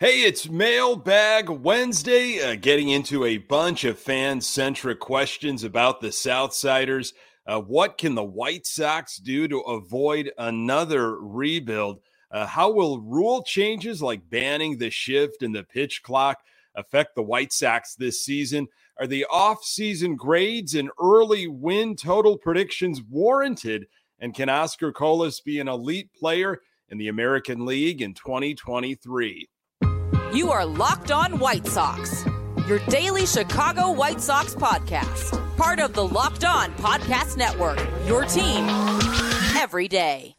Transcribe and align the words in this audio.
Hey, 0.00 0.22
it's 0.24 0.48
Mailbag 0.48 1.48
Wednesday, 1.48 2.42
uh, 2.42 2.56
getting 2.56 2.88
into 2.88 3.24
a 3.24 3.38
bunch 3.38 3.84
of 3.84 3.96
fan 3.96 4.40
centric 4.40 4.98
questions 4.98 5.62
about 5.62 6.00
the 6.00 6.08
Southsiders. 6.08 7.12
Uh, 7.46 7.60
what 7.60 7.96
can 7.96 8.16
the 8.16 8.24
White 8.24 8.66
Sox 8.66 9.18
do 9.18 9.46
to 9.46 9.60
avoid 9.60 10.32
another 10.36 11.16
rebuild? 11.20 12.00
Uh, 12.32 12.44
how 12.44 12.72
will 12.72 13.02
rule 13.02 13.44
changes 13.44 14.02
like 14.02 14.28
banning 14.28 14.78
the 14.78 14.90
shift 14.90 15.44
and 15.44 15.54
the 15.54 15.62
pitch 15.62 16.02
clock 16.02 16.38
affect 16.74 17.14
the 17.14 17.22
White 17.22 17.52
Sox 17.52 17.94
this 17.94 18.24
season? 18.24 18.66
Are 18.98 19.06
the 19.06 19.26
off-season 19.30 20.16
grades 20.16 20.74
and 20.74 20.90
early 21.00 21.46
win 21.46 21.94
total 21.94 22.36
predictions 22.36 23.00
warranted? 23.00 23.86
And 24.18 24.34
can 24.34 24.48
Oscar 24.48 24.90
Colas 24.90 25.38
be 25.38 25.60
an 25.60 25.68
elite 25.68 26.12
player 26.18 26.62
in 26.88 26.98
the 26.98 27.06
American 27.06 27.64
League 27.64 28.02
in 28.02 28.12
2023? 28.12 29.48
You 30.34 30.50
are 30.50 30.66
Locked 30.66 31.12
On 31.12 31.38
White 31.38 31.64
Sox, 31.64 32.24
your 32.66 32.80
daily 32.88 33.24
Chicago 33.24 33.92
White 33.92 34.20
Sox 34.20 34.52
podcast, 34.52 35.56
part 35.56 35.78
of 35.78 35.92
the 35.92 36.04
Locked 36.04 36.44
On 36.44 36.72
Podcast 36.72 37.36
Network, 37.36 37.78
your 38.04 38.24
team 38.24 38.66
every 39.56 39.86
day. 39.86 40.34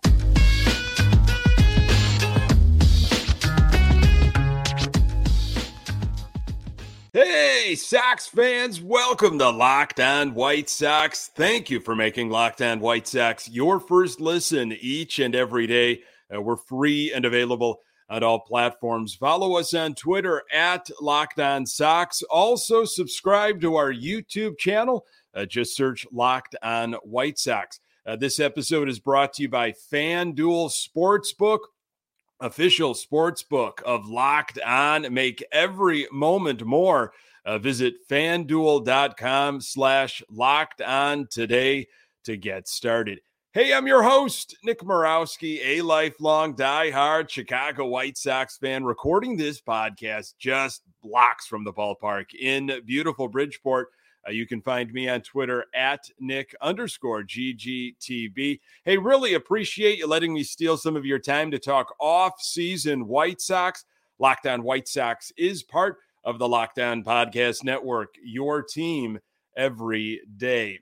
Hey, 7.14 7.76
Sox 7.76 8.28
fans, 8.28 8.82
welcome 8.82 9.40
to 9.40 9.50
Locked 9.50 10.02
On 10.02 10.34
White 10.34 10.68
Sox. 10.68 11.32
Thank 11.34 11.70
you 11.70 11.80
for 11.80 11.96
making 11.96 12.30
Locked 12.30 12.62
On 12.62 12.82
White 12.82 13.08
Sox 13.08 13.48
your 13.48 13.80
first 13.80 14.20
listen 14.20 14.74
each 14.74 15.20
and 15.20 15.34
every 15.34 15.68
day. 15.68 16.02
Uh, 16.36 16.42
we're 16.42 16.58
free 16.58 17.14
and 17.14 17.24
available 17.24 17.80
on 18.10 18.24
all 18.24 18.40
platforms. 18.40 19.16
Follow 19.16 19.58
us 19.58 19.74
on 19.74 19.96
Twitter 19.96 20.44
at 20.54 20.90
Locked 21.02 21.40
On 21.40 21.66
Sox. 21.66 22.22
Also, 22.24 22.86
subscribe 22.86 23.62
to 23.62 23.76
our 23.76 23.92
YouTube 23.92 24.58
channel. 24.58 25.06
Uh, 25.34 25.46
just 25.46 25.76
search 25.76 26.06
Locked 26.12 26.56
On 26.62 26.94
White 27.04 27.40
Sox. 27.40 27.80
Uh, 28.06 28.16
this 28.16 28.40
episode 28.40 28.88
is 28.88 29.00
brought 29.00 29.34
to 29.34 29.42
you 29.42 29.50
by 29.50 29.74
FanDuel 29.92 30.72
Sportsbook, 30.72 31.60
official 32.40 32.94
sportsbook 32.94 33.82
of 33.82 34.08
Locked 34.08 34.60
On. 34.62 35.12
Make 35.14 35.44
every 35.52 36.08
moment 36.12 36.64
more. 36.64 37.14
Uh, 37.46 37.58
visit 37.58 37.96
fanduel.com 38.10 39.62
slash 39.62 40.24
locked 40.30 40.82
on 40.82 41.28
today 41.30 41.88
to 42.24 42.38
get 42.38 42.68
started. 42.68 43.20
Hey, 43.56 43.74
I'm 43.74 43.88
your 43.88 44.04
host, 44.04 44.58
Nick 44.66 44.82
Morawski, 44.82 45.62
a 45.64 45.82
lifelong 45.82 46.56
die-hard 46.56 47.32
Chicago 47.32 47.86
White 47.86 48.18
Sox 48.18 48.58
fan, 48.58 48.84
recording 48.84 49.38
this 49.38 49.62
podcast 49.62 50.34
just 50.38 50.82
blocks 51.02 51.48
from 51.48 51.64
the 51.64 51.72
ballpark 51.72 52.36
in 52.38 52.70
beautiful 52.86 53.30
Bridgeport. 53.30 53.92
Uh, 54.28 54.32
you 54.32 54.46
can 54.46 54.62
find 54.62 54.92
me 54.92 55.08
on 55.08 55.22
Twitter 55.22 55.64
at 55.74 56.04
Nick 56.20 56.54
underscore 56.60 57.24
GGTB. 57.24 58.60
Hey, 58.84 58.98
really 58.98 59.36
appreciate 59.36 60.00
you 60.00 60.08
letting 60.08 60.34
me 60.34 60.44
steal 60.44 60.76
some 60.76 60.98
of 60.98 61.06
your 61.06 61.20
time 61.20 61.50
to 61.52 61.58
talk 61.58 61.96
off-season 61.98 63.08
White 63.08 63.40
Sox. 63.40 63.86
Locked 64.20 64.48
On 64.48 64.64
White 64.64 64.90
Sox 64.90 65.32
is 65.38 65.64
part 65.64 66.00
of 66.26 66.40
the 66.40 66.48
Locked 66.50 66.80
On 66.80 67.06
Podcast 67.06 67.64
Network, 67.64 68.16
your 68.22 68.62
team 68.62 69.18
every 69.56 70.20
day. 70.36 70.80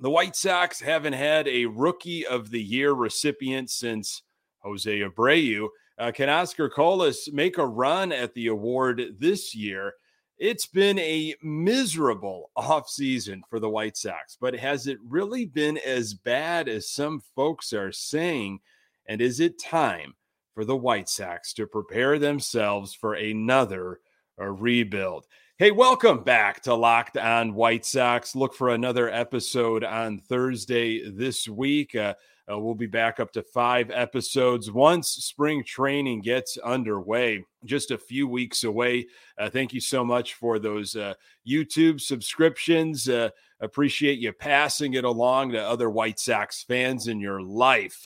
The 0.00 0.10
White 0.10 0.34
Sox 0.34 0.80
haven't 0.80 1.12
had 1.12 1.46
a 1.46 1.66
rookie 1.66 2.26
of 2.26 2.50
the 2.50 2.62
year 2.62 2.92
recipient 2.92 3.70
since 3.70 4.22
Jose 4.58 5.00
Abreu. 5.00 5.68
Uh, 5.96 6.10
can 6.10 6.28
Oscar 6.28 6.68
Colas 6.68 7.30
make 7.32 7.58
a 7.58 7.66
run 7.66 8.10
at 8.10 8.34
the 8.34 8.48
award 8.48 9.00
this 9.20 9.54
year? 9.54 9.94
It's 10.36 10.66
been 10.66 10.98
a 10.98 11.36
miserable 11.42 12.50
offseason 12.58 13.42
for 13.48 13.60
the 13.60 13.70
White 13.70 13.96
Sox, 13.96 14.36
but 14.40 14.56
has 14.56 14.88
it 14.88 14.98
really 15.08 15.46
been 15.46 15.78
as 15.78 16.12
bad 16.12 16.68
as 16.68 16.90
some 16.90 17.20
folks 17.36 17.72
are 17.72 17.92
saying? 17.92 18.58
And 19.06 19.20
is 19.20 19.38
it 19.38 19.62
time 19.62 20.14
for 20.54 20.64
the 20.64 20.76
White 20.76 21.08
Sox 21.08 21.52
to 21.54 21.68
prepare 21.68 22.18
themselves 22.18 22.94
for 22.94 23.14
another 23.14 24.00
a 24.38 24.50
rebuild? 24.50 25.26
Hey, 25.56 25.70
welcome 25.70 26.24
back 26.24 26.62
to 26.62 26.74
Locked 26.74 27.16
On 27.16 27.54
White 27.54 27.86
Sox. 27.86 28.34
Look 28.34 28.54
for 28.54 28.70
another 28.70 29.08
episode 29.08 29.84
on 29.84 30.18
Thursday 30.18 31.08
this 31.08 31.48
week. 31.48 31.94
Uh, 31.94 32.14
uh, 32.50 32.58
we'll 32.58 32.74
be 32.74 32.88
back 32.88 33.20
up 33.20 33.30
to 33.34 33.42
five 33.44 33.88
episodes 33.92 34.72
once 34.72 35.10
spring 35.10 35.62
training 35.62 36.22
gets 36.22 36.58
underway, 36.58 37.44
just 37.64 37.92
a 37.92 37.98
few 37.98 38.26
weeks 38.26 38.64
away. 38.64 39.06
Uh, 39.38 39.48
thank 39.48 39.72
you 39.72 39.80
so 39.80 40.04
much 40.04 40.34
for 40.34 40.58
those 40.58 40.96
uh, 40.96 41.14
YouTube 41.48 42.00
subscriptions. 42.00 43.08
Uh, 43.08 43.30
appreciate 43.60 44.18
you 44.18 44.32
passing 44.32 44.94
it 44.94 45.04
along 45.04 45.52
to 45.52 45.62
other 45.62 45.88
White 45.88 46.18
Sox 46.18 46.64
fans 46.64 47.06
in 47.06 47.20
your 47.20 47.40
life. 47.40 48.04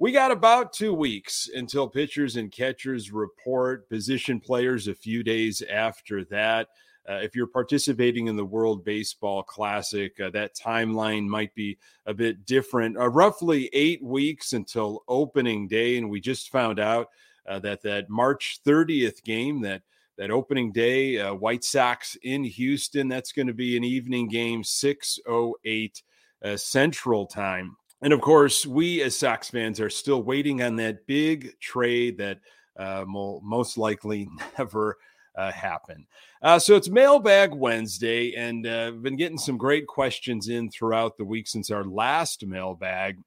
We 0.00 0.12
got 0.12 0.30
about 0.30 0.72
two 0.72 0.94
weeks 0.94 1.50
until 1.54 1.86
pitchers 1.86 2.36
and 2.36 2.50
catchers 2.50 3.12
report 3.12 3.86
position 3.90 4.40
players 4.40 4.88
a 4.88 4.94
few 4.94 5.22
days 5.22 5.62
after 5.70 6.24
that. 6.24 6.68
Uh, 7.06 7.16
if 7.16 7.36
you're 7.36 7.46
participating 7.46 8.26
in 8.26 8.34
the 8.34 8.42
World 8.42 8.82
Baseball 8.82 9.42
Classic, 9.42 10.18
uh, 10.18 10.30
that 10.30 10.56
timeline 10.56 11.26
might 11.26 11.54
be 11.54 11.76
a 12.06 12.14
bit 12.14 12.46
different. 12.46 12.96
Uh, 12.96 13.10
roughly 13.10 13.68
eight 13.74 14.02
weeks 14.02 14.54
until 14.54 15.04
opening 15.06 15.68
day, 15.68 15.98
and 15.98 16.08
we 16.08 16.18
just 16.18 16.50
found 16.50 16.80
out 16.80 17.08
uh, 17.46 17.58
that 17.58 17.82
that 17.82 18.08
March 18.08 18.60
30th 18.66 19.22
game, 19.22 19.60
that 19.60 19.82
that 20.16 20.30
opening 20.30 20.72
day, 20.72 21.18
uh, 21.18 21.34
White 21.34 21.62
Sox 21.62 22.16
in 22.22 22.42
Houston, 22.42 23.08
that's 23.08 23.32
going 23.32 23.48
to 23.48 23.52
be 23.52 23.76
an 23.76 23.84
evening 23.84 24.28
game, 24.28 24.62
6:08 24.62 26.02
uh, 26.42 26.56
Central 26.56 27.26
Time. 27.26 27.76
And 28.02 28.12
of 28.12 28.20
course, 28.20 28.64
we 28.64 29.02
as 29.02 29.16
Sox 29.16 29.50
fans 29.50 29.80
are 29.80 29.90
still 29.90 30.22
waiting 30.22 30.62
on 30.62 30.76
that 30.76 31.06
big 31.06 31.58
trade 31.60 32.18
that 32.18 32.38
uh, 32.78 33.04
will 33.06 33.40
most 33.44 33.76
likely 33.76 34.28
never 34.58 34.96
uh, 35.36 35.52
happen. 35.52 36.06
Uh, 36.42 36.58
so 36.58 36.76
it's 36.76 36.88
Mailbag 36.88 37.54
Wednesday, 37.54 38.34
and 38.34 38.66
uh, 38.66 38.90
been 38.92 39.16
getting 39.16 39.38
some 39.38 39.58
great 39.58 39.86
questions 39.86 40.48
in 40.48 40.70
throughout 40.70 41.16
the 41.16 41.24
week 41.24 41.46
since 41.46 41.70
our 41.70 41.84
last 41.84 42.46
mailbag. 42.46 43.18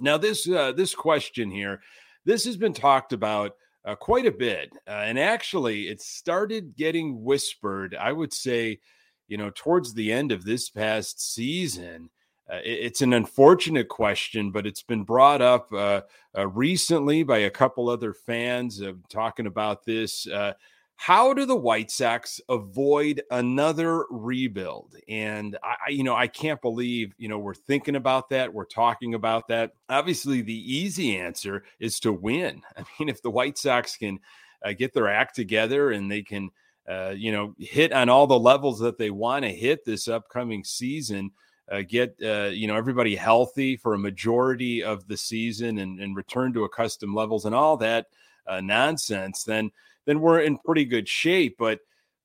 Now, 0.00 0.18
this 0.18 0.48
uh, 0.48 0.72
this 0.72 0.94
question 0.94 1.50
here, 1.50 1.80
this 2.24 2.44
has 2.44 2.56
been 2.56 2.74
talked 2.74 3.12
about 3.12 3.56
uh, 3.84 3.94
quite 3.96 4.26
a 4.26 4.30
bit, 4.30 4.70
uh, 4.86 5.02
and 5.04 5.18
actually, 5.18 5.88
it 5.88 6.00
started 6.00 6.76
getting 6.76 7.24
whispered. 7.24 7.96
I 7.98 8.12
would 8.12 8.32
say, 8.32 8.78
you 9.26 9.38
know, 9.38 9.50
towards 9.54 9.94
the 9.94 10.12
end 10.12 10.30
of 10.30 10.44
this 10.44 10.68
past 10.68 11.34
season 11.34 12.10
uh, 12.50 12.60
it's 12.64 13.02
an 13.02 13.12
unfortunate 13.12 13.88
question, 13.88 14.50
but 14.50 14.66
it's 14.66 14.82
been 14.82 15.04
brought 15.04 15.42
up 15.42 15.72
uh, 15.72 16.00
uh, 16.36 16.48
recently 16.48 17.22
by 17.22 17.38
a 17.38 17.50
couple 17.50 17.90
other 17.90 18.14
fans 18.14 18.82
talking 19.10 19.46
about 19.46 19.84
this. 19.84 20.26
Uh, 20.26 20.54
how 20.96 21.32
do 21.32 21.46
the 21.46 21.56
White 21.56 21.92
Sox 21.92 22.40
avoid 22.48 23.22
another 23.30 24.04
rebuild? 24.10 24.96
And 25.08 25.56
I, 25.62 25.90
you 25.90 26.02
know, 26.02 26.16
I 26.16 26.26
can't 26.26 26.60
believe 26.60 27.14
you 27.18 27.28
know 27.28 27.38
we're 27.38 27.54
thinking 27.54 27.96
about 27.96 28.30
that. 28.30 28.52
We're 28.52 28.64
talking 28.64 29.14
about 29.14 29.46
that. 29.48 29.72
Obviously, 29.88 30.40
the 30.40 30.74
easy 30.74 31.16
answer 31.16 31.62
is 31.78 32.00
to 32.00 32.12
win. 32.12 32.62
I 32.76 32.82
mean, 32.98 33.08
if 33.08 33.22
the 33.22 33.30
White 33.30 33.58
Sox 33.58 33.96
can 33.96 34.18
uh, 34.64 34.72
get 34.72 34.92
their 34.92 35.08
act 35.08 35.36
together 35.36 35.92
and 35.92 36.10
they 36.10 36.22
can, 36.22 36.50
uh, 36.88 37.14
you 37.16 37.30
know, 37.30 37.54
hit 37.58 37.92
on 37.92 38.08
all 38.08 38.26
the 38.26 38.38
levels 38.38 38.80
that 38.80 38.98
they 38.98 39.10
want 39.10 39.44
to 39.44 39.52
hit 39.52 39.84
this 39.84 40.08
upcoming 40.08 40.64
season 40.64 41.30
uh, 41.70 41.82
get 41.86 42.16
uh, 42.22 42.50
you 42.52 42.66
know 42.66 42.76
everybody 42.76 43.16
healthy 43.16 43.76
for 43.76 43.94
a 43.94 43.98
majority 43.98 44.82
of 44.82 45.06
the 45.06 45.16
season 45.16 45.78
and, 45.78 46.00
and 46.00 46.16
return 46.16 46.52
to 46.52 46.64
accustomed 46.64 47.14
levels 47.14 47.44
and 47.44 47.54
all 47.54 47.76
that 47.76 48.06
uh, 48.46 48.60
nonsense, 48.60 49.44
then 49.44 49.70
then 50.06 50.20
we're 50.20 50.40
in 50.40 50.58
pretty 50.58 50.84
good 50.84 51.08
shape. 51.08 51.56
But 51.58 51.80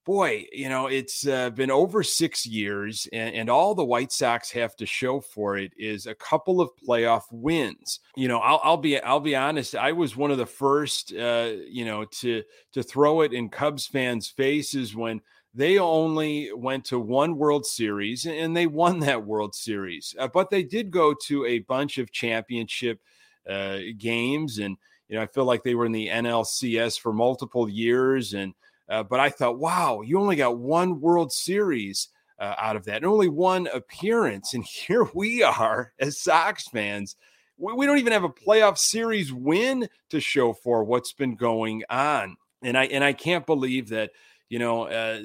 boy, 0.05 0.45
you 0.51 0.69
know 0.69 0.87
it's 0.87 1.27
uh, 1.27 1.49
been 1.49 1.71
over 1.71 2.03
six 2.03 2.45
years, 2.45 3.07
and, 3.11 3.35
and, 3.35 3.49
all 3.49 3.75
the 3.75 3.85
White 3.85 4.11
Sox 4.11 4.51
have 4.51 4.75
to 4.77 4.85
show 4.85 5.19
for 5.19 5.57
it 5.57 5.71
is 5.77 6.07
a 6.07 6.15
couple 6.15 6.61
of 6.61 6.69
playoff 6.87 7.23
wins. 7.31 7.99
You 8.15 8.29
know, 8.29 8.39
I'll, 8.39 8.61
I'll 8.63 8.77
be 8.77 8.99
I'll 9.01 9.19
be 9.19 9.35
honest. 9.35 9.75
I 9.75 9.91
was 9.91 10.15
one 10.15 10.31
of 10.31 10.37
the 10.37 10.45
first, 10.45 11.13
uh, 11.13 11.51
you 11.67 11.85
know, 11.85 12.05
to 12.05 12.43
to 12.73 12.83
throw 12.83 13.21
it 13.21 13.33
in 13.33 13.49
Cubs 13.49 13.87
fans' 13.87 14.29
faces 14.29 14.95
when 14.95 15.21
they 15.53 15.77
only 15.77 16.51
went 16.53 16.85
to 16.85 16.99
one 16.99 17.37
World 17.37 17.65
Series 17.65 18.25
and 18.25 18.55
they 18.55 18.65
won 18.65 18.99
that 19.01 19.25
World 19.25 19.53
Series. 19.53 20.15
Uh, 20.17 20.27
but 20.27 20.49
they 20.49 20.63
did 20.63 20.89
go 20.89 21.13
to 21.25 21.45
a 21.45 21.59
bunch 21.59 21.97
of 21.99 22.11
championship 22.11 22.99
uh, 23.47 23.79
games. 23.97 24.57
And, 24.57 24.77
you 25.07 25.15
know, 25.15 25.21
I 25.21 25.27
feel 25.27 25.45
like 25.45 25.63
they 25.63 25.75
were 25.75 25.85
in 25.85 25.91
the 25.91 26.07
NLCS 26.07 26.99
for 26.99 27.13
multiple 27.13 27.69
years. 27.69 28.33
And, 28.33 28.53
uh, 28.89 29.03
but 29.03 29.19
I 29.19 29.29
thought, 29.29 29.59
wow, 29.59 30.01
you 30.01 30.19
only 30.19 30.35
got 30.35 30.57
one 30.57 30.99
World 30.99 31.31
Series 31.31 32.09
uh, 32.39 32.55
out 32.57 32.75
of 32.75 32.85
that 32.85 32.97
and 32.97 33.05
only 33.05 33.29
one 33.29 33.67
appearance. 33.67 34.53
And 34.53 34.63
here 34.65 35.07
we 35.13 35.43
are 35.43 35.93
as 35.99 36.19
Sox 36.19 36.67
fans. 36.67 37.15
We, 37.57 37.73
we 37.73 37.85
don't 37.85 37.99
even 37.99 38.13
have 38.13 38.23
a 38.23 38.29
playoff 38.29 38.79
series 38.79 39.31
win 39.31 39.87
to 40.09 40.19
show 40.19 40.53
for 40.53 40.83
what's 40.83 41.13
been 41.13 41.35
going 41.35 41.83
on 41.89 42.35
And 42.63 42.77
I 42.77 42.85
and 42.85 43.03
I 43.03 43.13
can't 43.13 43.45
believe 43.45 43.89
that 43.89 44.11
you 44.53 44.59
know 44.59 44.83
uh, 44.83 45.19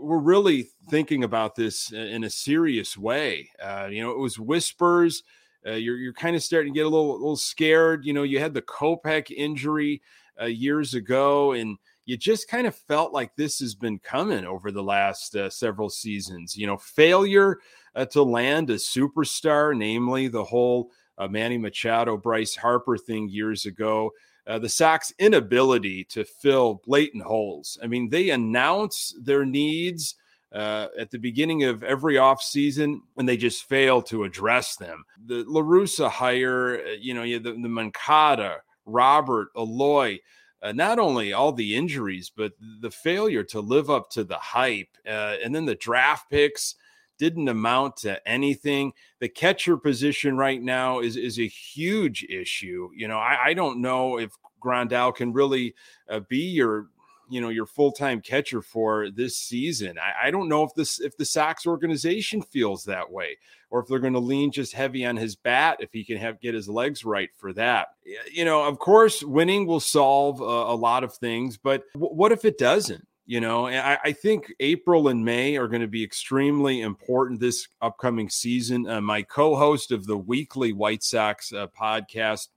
we're 0.00 0.18
really 0.18 0.68
thinking 0.90 1.22
about 1.22 1.54
this 1.54 1.92
in 1.92 2.24
a 2.24 2.30
serious 2.30 2.98
way. 2.98 3.48
Uh, 3.62 3.86
you 3.88 4.02
know, 4.02 4.10
it 4.10 4.18
was 4.18 4.36
whispers. 4.36 5.22
Uh, 5.64 5.74
you're 5.74 5.96
you're 5.96 6.12
kind 6.12 6.34
of 6.34 6.42
starting 6.42 6.72
to 6.72 6.76
get 6.76 6.84
a 6.84 6.88
little 6.88 7.12
little 7.12 7.36
scared. 7.36 8.04
You 8.04 8.12
know, 8.14 8.24
you 8.24 8.40
had 8.40 8.52
the 8.52 8.62
Kopech 8.62 9.30
injury 9.30 10.02
uh, 10.42 10.46
years 10.46 10.94
ago, 10.94 11.52
and 11.52 11.78
you 12.04 12.16
just 12.16 12.48
kind 12.48 12.66
of 12.66 12.74
felt 12.74 13.12
like 13.12 13.36
this 13.36 13.60
has 13.60 13.76
been 13.76 14.00
coming 14.00 14.44
over 14.44 14.72
the 14.72 14.82
last 14.82 15.36
uh, 15.36 15.48
several 15.48 15.88
seasons. 15.88 16.56
You 16.56 16.66
know, 16.66 16.76
failure 16.76 17.58
uh, 17.94 18.06
to 18.06 18.24
land 18.24 18.70
a 18.70 18.74
superstar, 18.74 19.78
namely 19.78 20.26
the 20.26 20.42
whole 20.42 20.90
Manny 21.30 21.58
Machado, 21.58 22.16
Bryce 22.16 22.56
Harper 22.56 22.98
thing 22.98 23.28
years 23.28 23.66
ago. 23.66 24.10
Uh, 24.46 24.58
the 24.58 24.68
Sox 24.68 25.12
inability 25.18 26.04
to 26.04 26.24
fill 26.24 26.82
blatant 26.86 27.22
holes. 27.22 27.78
I 27.82 27.86
mean, 27.86 28.10
they 28.10 28.30
announce 28.30 29.14
their 29.20 29.44
needs 29.44 30.16
uh, 30.52 30.88
at 30.98 31.10
the 31.10 31.18
beginning 31.18 31.64
of 31.64 31.82
every 31.82 32.14
offseason 32.14 33.00
and 33.16 33.28
they 33.28 33.36
just 33.36 33.64
fail 33.64 34.00
to 34.02 34.24
address 34.24 34.76
them. 34.76 35.04
The 35.26 35.44
La 35.46 35.62
Russa 35.62 36.08
hire, 36.08 36.80
uh, 36.86 36.90
you 37.00 37.14
know, 37.14 37.24
the, 37.24 37.52
the 37.52 37.68
Moncada, 37.68 38.58
Robert, 38.86 39.48
Eloy, 39.56 40.18
uh, 40.62 40.72
not 40.72 40.98
only 40.98 41.32
all 41.32 41.52
the 41.52 41.74
injuries, 41.74 42.30
but 42.34 42.52
the 42.80 42.90
failure 42.90 43.42
to 43.44 43.60
live 43.60 43.90
up 43.90 44.10
to 44.10 44.24
the 44.24 44.38
hype. 44.38 44.96
Uh, 45.06 45.36
and 45.42 45.54
then 45.54 45.64
the 45.66 45.74
draft 45.74 46.30
picks 46.30 46.76
didn't 47.24 47.48
amount 47.48 47.96
to 47.96 48.28
anything. 48.28 48.92
The 49.18 49.30
catcher 49.30 49.78
position 49.78 50.36
right 50.36 50.60
now 50.60 51.00
is, 51.00 51.16
is 51.16 51.38
a 51.38 51.48
huge 51.48 52.22
issue. 52.24 52.90
You 52.94 53.08
know, 53.08 53.16
I, 53.16 53.46
I 53.46 53.54
don't 53.54 53.80
know 53.80 54.18
if 54.18 54.32
Grandal 54.62 55.14
can 55.14 55.32
really 55.32 55.74
uh, 56.08 56.20
be 56.20 56.40
your 56.40 56.88
you 57.30 57.40
know 57.40 57.48
your 57.48 57.64
full-time 57.64 58.20
catcher 58.20 58.60
for 58.60 59.10
this 59.10 59.36
season. 59.36 59.96
I, 59.98 60.28
I, 60.28 60.30
don't 60.30 60.50
know 60.50 60.62
if 60.64 60.74
this 60.74 61.00
if 61.00 61.16
the 61.16 61.24
Sox 61.24 61.66
organization 61.66 62.42
feels 62.42 62.84
that 62.84 63.10
way, 63.10 63.38
or 63.70 63.80
if 63.80 63.88
they're 63.88 63.98
going 63.98 64.12
to 64.12 64.18
lean 64.18 64.52
just 64.52 64.74
heavy 64.74 65.06
on 65.06 65.16
his 65.16 65.34
bat 65.34 65.78
if 65.80 65.90
he 65.90 66.04
can 66.04 66.18
have 66.18 66.38
get 66.40 66.52
his 66.52 66.68
legs 66.68 67.06
right 67.06 67.30
for 67.34 67.54
that. 67.54 67.88
You 68.30 68.44
know, 68.44 68.62
of 68.64 68.78
course, 68.78 69.22
winning 69.22 69.66
will 69.66 69.80
solve 69.80 70.42
a, 70.42 70.44
a 70.44 70.76
lot 70.76 71.02
of 71.02 71.14
things, 71.14 71.56
but 71.56 71.84
w- 71.94 72.14
what 72.14 72.32
if 72.32 72.44
it 72.44 72.58
doesn't? 72.58 73.08
You 73.26 73.40
know, 73.40 73.66
I, 73.66 73.98
I, 74.04 74.12
think 74.12 74.52
April 74.60 75.08
and 75.08 75.24
May 75.24 75.56
are 75.56 75.66
going 75.66 75.80
to 75.80 75.88
be 75.88 76.04
extremely 76.04 76.82
important 76.82 77.40
this 77.40 77.66
upcoming 77.80 78.28
season. 78.28 78.86
Uh, 78.86 79.00
my 79.00 79.22
co-host 79.22 79.92
of 79.92 80.06
the 80.06 80.18
weekly 80.18 80.74
White 80.74 81.02
Sox 81.02 81.50
uh, 81.50 81.68
podcast 81.68 82.48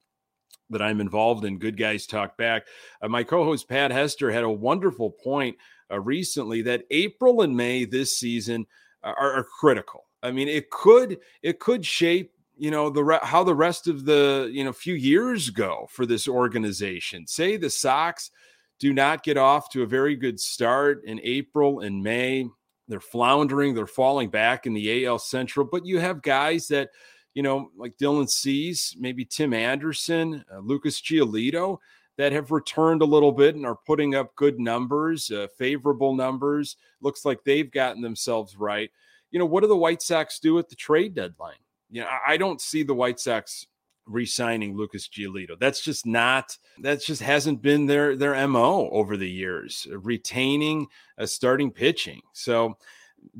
that 0.70 0.82
I'm 0.82 1.00
involved 1.00 1.46
in, 1.46 1.58
Good 1.58 1.78
Guys 1.78 2.06
Talk 2.06 2.38
Back. 2.38 2.68
Uh, 3.02 3.08
my 3.08 3.24
co 3.24 3.46
host 3.46 3.70
Pat 3.70 3.92
Hester 3.92 4.30
had 4.30 4.44
a 4.44 4.50
wonderful 4.50 5.10
point 5.10 5.56
uh, 5.90 6.02
recently 6.02 6.62
that 6.64 6.84
April 6.92 7.44
and 7.44 7.56
May 7.56 7.86
this 7.86 8.18
season 8.18 8.66
are, 9.04 9.16
are, 9.16 9.48
critical. 9.60 10.06
I 10.22 10.32
mean, 10.32 10.50
it 10.50 10.70
could 10.70 11.20
it 11.42 11.60
could 11.60 11.86
shape 11.86 12.34
you 12.58 12.72
know 12.72 12.90
the 12.90 13.04
re- 13.04 13.20
how 13.22 13.44
the 13.44 13.56
rest 13.56 13.88
of 13.88 14.04
the 14.04 14.50
you 14.52 14.64
know 14.64 14.74
few 14.74 14.96
years 14.96 15.50
go 15.50 15.88
for 15.90 16.06
this 16.06 16.28
organization. 16.28 17.26
Say 17.26 17.56
the 17.56 17.70
Sox 17.70 18.32
do 18.80 18.94
not 18.94 19.24
get 19.24 19.38
off 19.38 19.70
to 19.70 19.84
a 19.84 19.88
very 19.88 20.16
good 20.16 20.40
start 20.40 21.04
in 21.06 21.20
April 21.24 21.80
and 21.80 22.04
May. 22.04 22.48
They're 22.88 23.00
floundering, 23.00 23.74
they're 23.74 23.88
falling 23.88 24.30
back 24.30 24.66
in 24.66 24.74
the 24.74 25.06
AL 25.06 25.20
Central, 25.20 25.66
but 25.66 25.86
you 25.86 26.00
have 26.00 26.22
guys 26.22 26.68
that 26.70 26.90
you 27.38 27.44
know, 27.44 27.70
like 27.78 27.96
Dylan 27.98 28.28
Cease, 28.28 28.96
maybe 28.98 29.24
Tim 29.24 29.54
Anderson, 29.54 30.44
uh, 30.52 30.58
Lucas 30.58 31.00
Giolito, 31.00 31.78
that 32.18 32.32
have 32.32 32.50
returned 32.50 33.04
a 33.04 33.06
little 33.06 33.32
bit 33.32 33.54
and 33.54 33.64
are 33.64 33.78
putting 33.86 34.16
up 34.16 34.36
good 34.36 34.60
numbers, 34.60 35.30
uh, 35.30 35.46
favorable 35.56 36.16
numbers. 36.16 36.78
Looks 37.00 37.26
like 37.26 37.44
they've 37.44 37.70
gotten 37.70 38.02
themselves 38.02 38.58
right. 38.58 38.90
You 39.30 39.38
know, 39.38 39.46
what 39.46 39.62
do 39.62 39.68
the 39.68 39.78
White 39.78 40.02
Sox 40.02 40.40
do 40.40 40.58
at 40.58 40.68
the 40.68 40.76
trade 40.76 41.14
deadline? 41.14 41.60
You 41.92 42.02
know, 42.02 42.08
I, 42.08 42.34
I 42.34 42.38
don't 42.38 42.60
see 42.60 42.82
the 42.82 42.96
White 42.96 43.20
Sox 43.20 43.68
re-signing 44.08 44.76
Lucas 44.76 45.08
Giolito. 45.08 45.60
That's 45.60 45.82
just 45.82 46.06
not 46.06 46.58
that 46.80 47.04
just 47.04 47.22
hasn't 47.22 47.62
been 47.62 47.86
their 47.86 48.16
their 48.16 48.48
MO 48.48 48.90
over 48.90 49.18
the 49.18 49.30
years, 49.30 49.88
retaining 49.92 50.88
a 51.18 51.28
starting 51.28 51.72
pitching. 51.72 52.22
So 52.34 52.78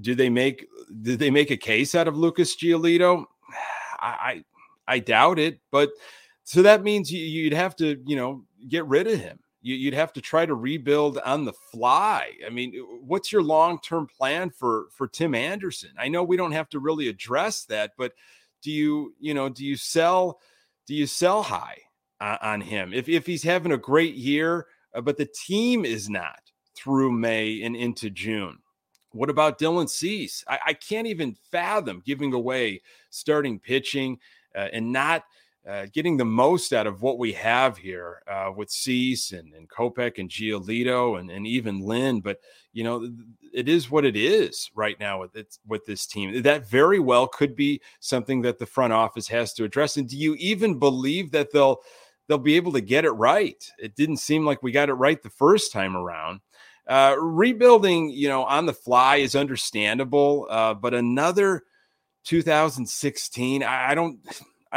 do 0.02 0.16
they 0.16 0.30
make 0.30 0.68
did 1.02 1.20
they 1.20 1.32
make 1.32 1.52
a 1.52 1.58
case 1.58 1.96
out 1.96 2.08
of 2.08 2.18
Lucas 2.18 2.56
Giolito? 2.56 3.26
I, 4.00 4.44
I, 4.88 5.00
doubt 5.00 5.40
it. 5.40 5.60
But 5.72 5.90
so 6.44 6.62
that 6.62 6.84
means 6.84 7.12
you, 7.12 7.46
would 7.46 7.58
have 7.58 7.76
to, 7.78 8.00
you 8.06 8.16
know, 8.16 8.44
get 8.70 8.86
rid 8.86 9.08
of 9.08 9.20
him. 9.20 9.40
You, 9.62 9.88
would 9.88 9.96
have 9.96 10.14
to 10.14 10.22
try 10.22 10.46
to 10.46 10.54
rebuild 10.54 11.18
on 11.18 11.46
the 11.46 11.54
fly. 11.54 12.32
I 12.46 12.52
mean, 12.52 12.74
uh, 12.80 12.84
what's 13.04 13.32
your 13.32 13.42
long 13.42 13.80
term 13.82 14.08
plan 14.08 14.52
for 14.52 14.86
for 14.92 15.08
Tim 15.08 15.34
Anderson? 15.34 15.90
I 15.98 16.10
know 16.10 16.24
we 16.24 16.38
don't 16.38 16.52
have 16.52 16.70
to 16.70 16.80
really 16.80 17.08
address 17.08 17.66
that, 17.66 17.94
but 17.98 18.14
do 18.62 18.72
you, 18.72 19.16
you 19.20 19.34
know, 19.34 19.50
do 19.50 19.66
you 19.66 19.76
sell, 19.76 20.40
do 20.88 20.96
you 20.96 21.06
sell 21.06 21.44
high 21.44 21.78
on 22.20 22.62
him 22.62 22.94
if 22.94 23.08
if 23.08 23.26
he's 23.26 23.44
having 23.44 23.72
a 23.72 23.78
great 23.78 24.16
year, 24.16 24.66
uh, 24.96 25.02
but 25.02 25.18
the 25.18 25.30
team 25.46 25.86
is 25.86 26.10
not 26.10 26.40
through 26.76 27.12
May 27.12 27.62
and 27.62 27.76
into 27.76 28.10
June? 28.10 28.60
What 29.12 29.30
about 29.30 29.60
Dylan 29.60 29.90
Cease? 29.90 30.44
I, 30.48 30.60
I 30.68 30.74
can't 30.74 31.08
even 31.08 31.38
fathom 31.52 32.02
giving 32.06 32.34
away 32.34 32.82
starting 33.10 33.60
pitching 33.60 34.20
uh, 34.56 34.68
and 34.74 34.92
not 34.92 35.24
uh, 35.68 35.86
getting 35.92 36.16
the 36.16 36.26
most 36.26 36.72
out 36.72 36.88
of 36.88 37.02
what 37.02 37.20
we 37.20 37.34
have 37.34 37.78
here 37.78 38.22
uh, 38.28 38.52
with 38.56 38.70
Cease 38.70 39.34
and, 39.34 39.54
and 39.54 39.70
Kopech 39.70 40.18
and 40.18 40.30
Giolito 40.30 41.20
and, 41.20 41.30
and 41.30 41.46
even 41.46 41.82
Lynn. 41.82 42.22
But, 42.22 42.40
you 42.72 42.84
know, 42.84 43.12
it 43.54 43.68
is 43.68 43.92
what 43.92 44.06
it 44.06 44.16
is 44.16 44.72
right 44.76 44.98
now 45.00 45.20
with, 45.20 45.36
it, 45.36 45.58
with 45.68 45.86
this 45.86 46.06
team. 46.06 46.42
That 46.42 46.70
very 46.70 47.00
well 47.00 47.28
could 47.28 47.56
be 47.56 47.82
something 48.00 48.42
that 48.44 48.60
the 48.60 48.66
front 48.66 48.94
office 48.94 49.28
has 49.28 49.54
to 49.54 49.66
address. 49.66 49.98
And 49.98 50.08
do 50.08 50.16
you 50.16 50.36
even 50.36 50.80
believe 50.80 51.32
that 51.32 51.52
they'll 51.52 51.82
they'll 52.28 52.38
be 52.38 52.56
able 52.56 52.74
to 52.74 52.82
get 52.82 53.06
it 53.06 53.12
right? 53.12 53.72
It 53.80 53.96
didn't 53.96 54.18
seem 54.18 54.46
like 54.46 54.62
we 54.62 54.72
got 54.72 54.90
it 54.90 54.94
right 54.94 55.22
the 55.22 55.30
first 55.30 55.72
time 55.72 55.96
around. 55.96 56.42
Uh, 56.86 57.16
rebuilding, 57.20 58.10
you 58.10 58.30
know, 58.30 58.44
on 58.46 58.66
the 58.66 58.74
fly 58.74 59.18
is 59.18 59.36
understandable, 59.36 60.48
uh, 60.50 60.74
but 60.74 60.94
another 60.94 61.64
2016, 62.24 63.64
I, 63.64 63.92
I 63.92 63.96
don't, 63.96 64.20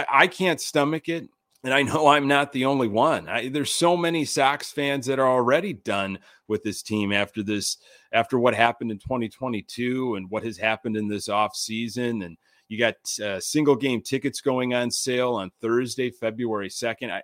I, 0.08 0.22
I, 0.24 0.26
can't 0.26 0.60
stomach 0.60 1.08
it. 1.08 1.28
And 1.62 1.74
I 1.74 1.82
know 1.82 2.06
I'm 2.08 2.26
not 2.26 2.52
the 2.52 2.64
only 2.64 2.88
one. 2.88 3.28
I, 3.28 3.48
there's 3.48 3.72
so 3.72 3.96
many 3.96 4.24
Sox 4.24 4.72
fans 4.72 5.06
that 5.06 5.18
are 5.18 5.28
already 5.28 5.74
done 5.74 6.18
with 6.48 6.62
this 6.62 6.82
team 6.82 7.12
after 7.12 7.42
this, 7.42 7.76
after 8.12 8.38
what 8.38 8.54
happened 8.54 8.90
in 8.90 8.98
2022 8.98 10.14
and 10.14 10.30
what 10.30 10.42
has 10.42 10.56
happened 10.56 10.96
in 10.96 11.06
this 11.06 11.28
off 11.28 11.54
season. 11.54 12.22
And 12.22 12.38
you 12.68 12.78
got 12.78 12.94
uh, 13.22 13.40
single 13.40 13.76
game 13.76 14.00
tickets 14.00 14.40
going 14.40 14.72
on 14.74 14.90
sale 14.90 15.34
on 15.34 15.50
Thursday, 15.60 16.10
February 16.10 16.70
2nd. 16.70 17.10
I, 17.10 17.22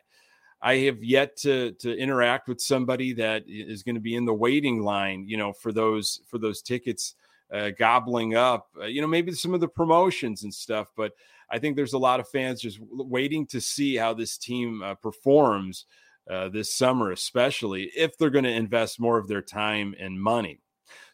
I 0.61 0.76
have 0.78 1.02
yet 1.02 1.37
to 1.38 1.73
to 1.73 1.97
interact 1.97 2.49
with 2.49 2.61
somebody 2.61 3.12
that 3.14 3.45
is 3.47 3.83
going 3.83 3.95
to 3.95 4.00
be 4.00 4.16
in 4.16 4.25
the 4.25 4.35
waiting 4.35 4.83
line, 4.83 5.25
you 5.28 5.37
know, 5.37 5.52
for 5.52 5.71
those 5.71 6.21
for 6.26 6.38
those 6.38 6.62
tickets, 6.62 7.14
uh, 7.52 7.71
gobbling 7.78 8.35
up, 8.35 8.68
uh, 8.80 8.87
you 8.87 9.00
know, 9.00 9.06
maybe 9.06 9.33
some 9.33 9.54
of 9.54 9.61
the 9.61 9.68
promotions 9.68 10.42
and 10.42 10.52
stuff. 10.52 10.88
But 10.97 11.12
I 11.50 11.59
think 11.59 11.76
there's 11.76 11.93
a 11.93 11.99
lot 11.99 12.21
of 12.21 12.29
fans 12.29 12.61
just 12.61 12.79
waiting 12.81 13.47
to 13.49 13.61
see 13.61 13.97
how 13.97 14.15
this 14.15 14.37
team 14.37 14.83
uh, 14.83 14.95
performs 14.95 15.87
uh, 16.29 16.49
this 16.49 16.75
summer, 16.75 17.12
especially 17.12 17.85
if 17.97 18.19
they're 18.19 18.31
going 18.31 18.45
to 18.45 18.50
invest 18.50 18.99
more 18.99 19.19
of 19.19 19.29
their 19.29 19.43
time 19.43 19.95
and 20.00 20.21
money. 20.21 20.61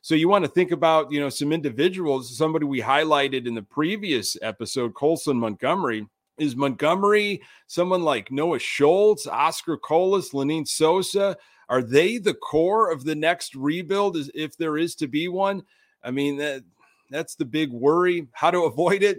So 0.01 0.15
you 0.15 0.29
want 0.29 0.45
to 0.45 0.51
think 0.51 0.71
about, 0.71 1.12
you 1.12 1.21
know, 1.21 1.29
some 1.29 1.53
individuals. 1.53 2.37
Somebody 2.37 2.67
we 2.67 2.81
highlighted 2.81 3.47
in 3.47 3.55
the 3.55 3.62
previous 3.62 4.37
episode, 4.43 4.95
Colson 4.95 5.39
Montgomery 5.39 6.07
is 6.39 6.57
Montgomery, 6.57 7.43
someone 7.67 8.03
like 8.03 8.33
Noah 8.33 8.59
Schultz, 8.59 9.27
Oscar 9.27 9.77
Colas, 9.77 10.31
Lenyn 10.31 10.67
Sosa, 10.67 11.37
are 11.69 11.83
they 11.83 12.19
the 12.19 12.35
core 12.35 12.91
of 12.91 13.05
the 13.05 13.15
next 13.15 13.55
rebuild 13.55 14.17
if 14.35 14.57
there 14.57 14.77
is 14.77 14.95
to 14.97 15.07
be 15.07 15.29
one? 15.29 15.62
I 16.03 16.11
mean, 16.11 16.37
that 16.39 16.65
that's 17.11 17.35
the 17.35 17.45
big 17.45 17.71
worry. 17.71 18.29
How 18.33 18.51
to 18.51 18.65
avoid 18.65 19.03
it? 19.03 19.19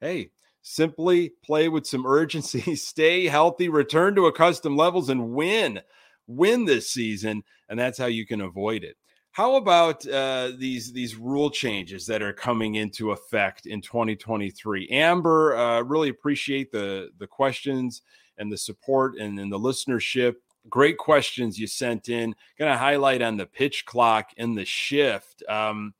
Hey, 0.00 0.30
simply 0.62 1.32
play 1.44 1.68
with 1.68 1.86
some 1.86 2.06
urgency, 2.06 2.74
stay 2.76 3.26
healthy, 3.26 3.68
return 3.68 4.14
to 4.16 4.26
accustomed 4.26 4.76
levels, 4.76 5.08
and 5.08 5.30
win. 5.30 5.80
Win 6.26 6.64
this 6.64 6.90
season. 6.90 7.42
And 7.68 7.78
that's 7.78 7.98
how 7.98 8.06
you 8.06 8.26
can 8.26 8.40
avoid 8.40 8.84
it. 8.84 8.96
How 9.32 9.54
about 9.54 10.06
uh, 10.08 10.50
these 10.58 10.92
these 10.92 11.14
rule 11.14 11.50
changes 11.50 12.04
that 12.06 12.20
are 12.20 12.32
coming 12.32 12.74
into 12.74 13.12
effect 13.12 13.66
in 13.66 13.80
2023? 13.80 14.88
Amber, 14.88 15.56
uh, 15.56 15.82
really 15.82 16.08
appreciate 16.08 16.72
the 16.72 17.10
the 17.18 17.28
questions 17.28 18.02
and 18.38 18.50
the 18.50 18.58
support 18.58 19.16
and, 19.18 19.38
and 19.38 19.52
the 19.52 19.58
listenership. 19.58 20.34
Great 20.68 20.98
questions 20.98 21.58
you 21.58 21.66
sent 21.66 22.08
in. 22.08 22.34
Going 22.58 22.72
to 22.72 22.76
highlight 22.76 23.22
on 23.22 23.36
the 23.36 23.46
pitch 23.46 23.84
clock 23.86 24.30
and 24.36 24.58
the 24.58 24.64
shift. 24.64 25.44
Um, 25.48 25.94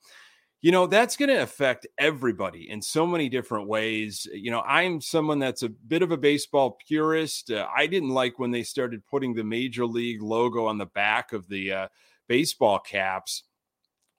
you 0.62 0.70
know 0.70 0.86
that's 0.86 1.16
going 1.16 1.28
to 1.28 1.42
affect 1.42 1.86
everybody 1.98 2.70
in 2.70 2.82
so 2.82 3.06
many 3.06 3.28
different 3.28 3.66
ways 3.66 4.26
you 4.32 4.50
know 4.50 4.60
i'm 4.60 5.00
someone 5.00 5.38
that's 5.38 5.62
a 5.62 5.68
bit 5.68 6.02
of 6.02 6.10
a 6.10 6.16
baseball 6.16 6.78
purist 6.86 7.50
uh, 7.50 7.66
i 7.76 7.86
didn't 7.86 8.10
like 8.10 8.38
when 8.38 8.50
they 8.50 8.62
started 8.62 9.06
putting 9.06 9.34
the 9.34 9.44
major 9.44 9.86
league 9.86 10.22
logo 10.22 10.66
on 10.66 10.78
the 10.78 10.86
back 10.86 11.32
of 11.32 11.48
the 11.48 11.72
uh, 11.72 11.88
baseball 12.28 12.78
caps 12.78 13.44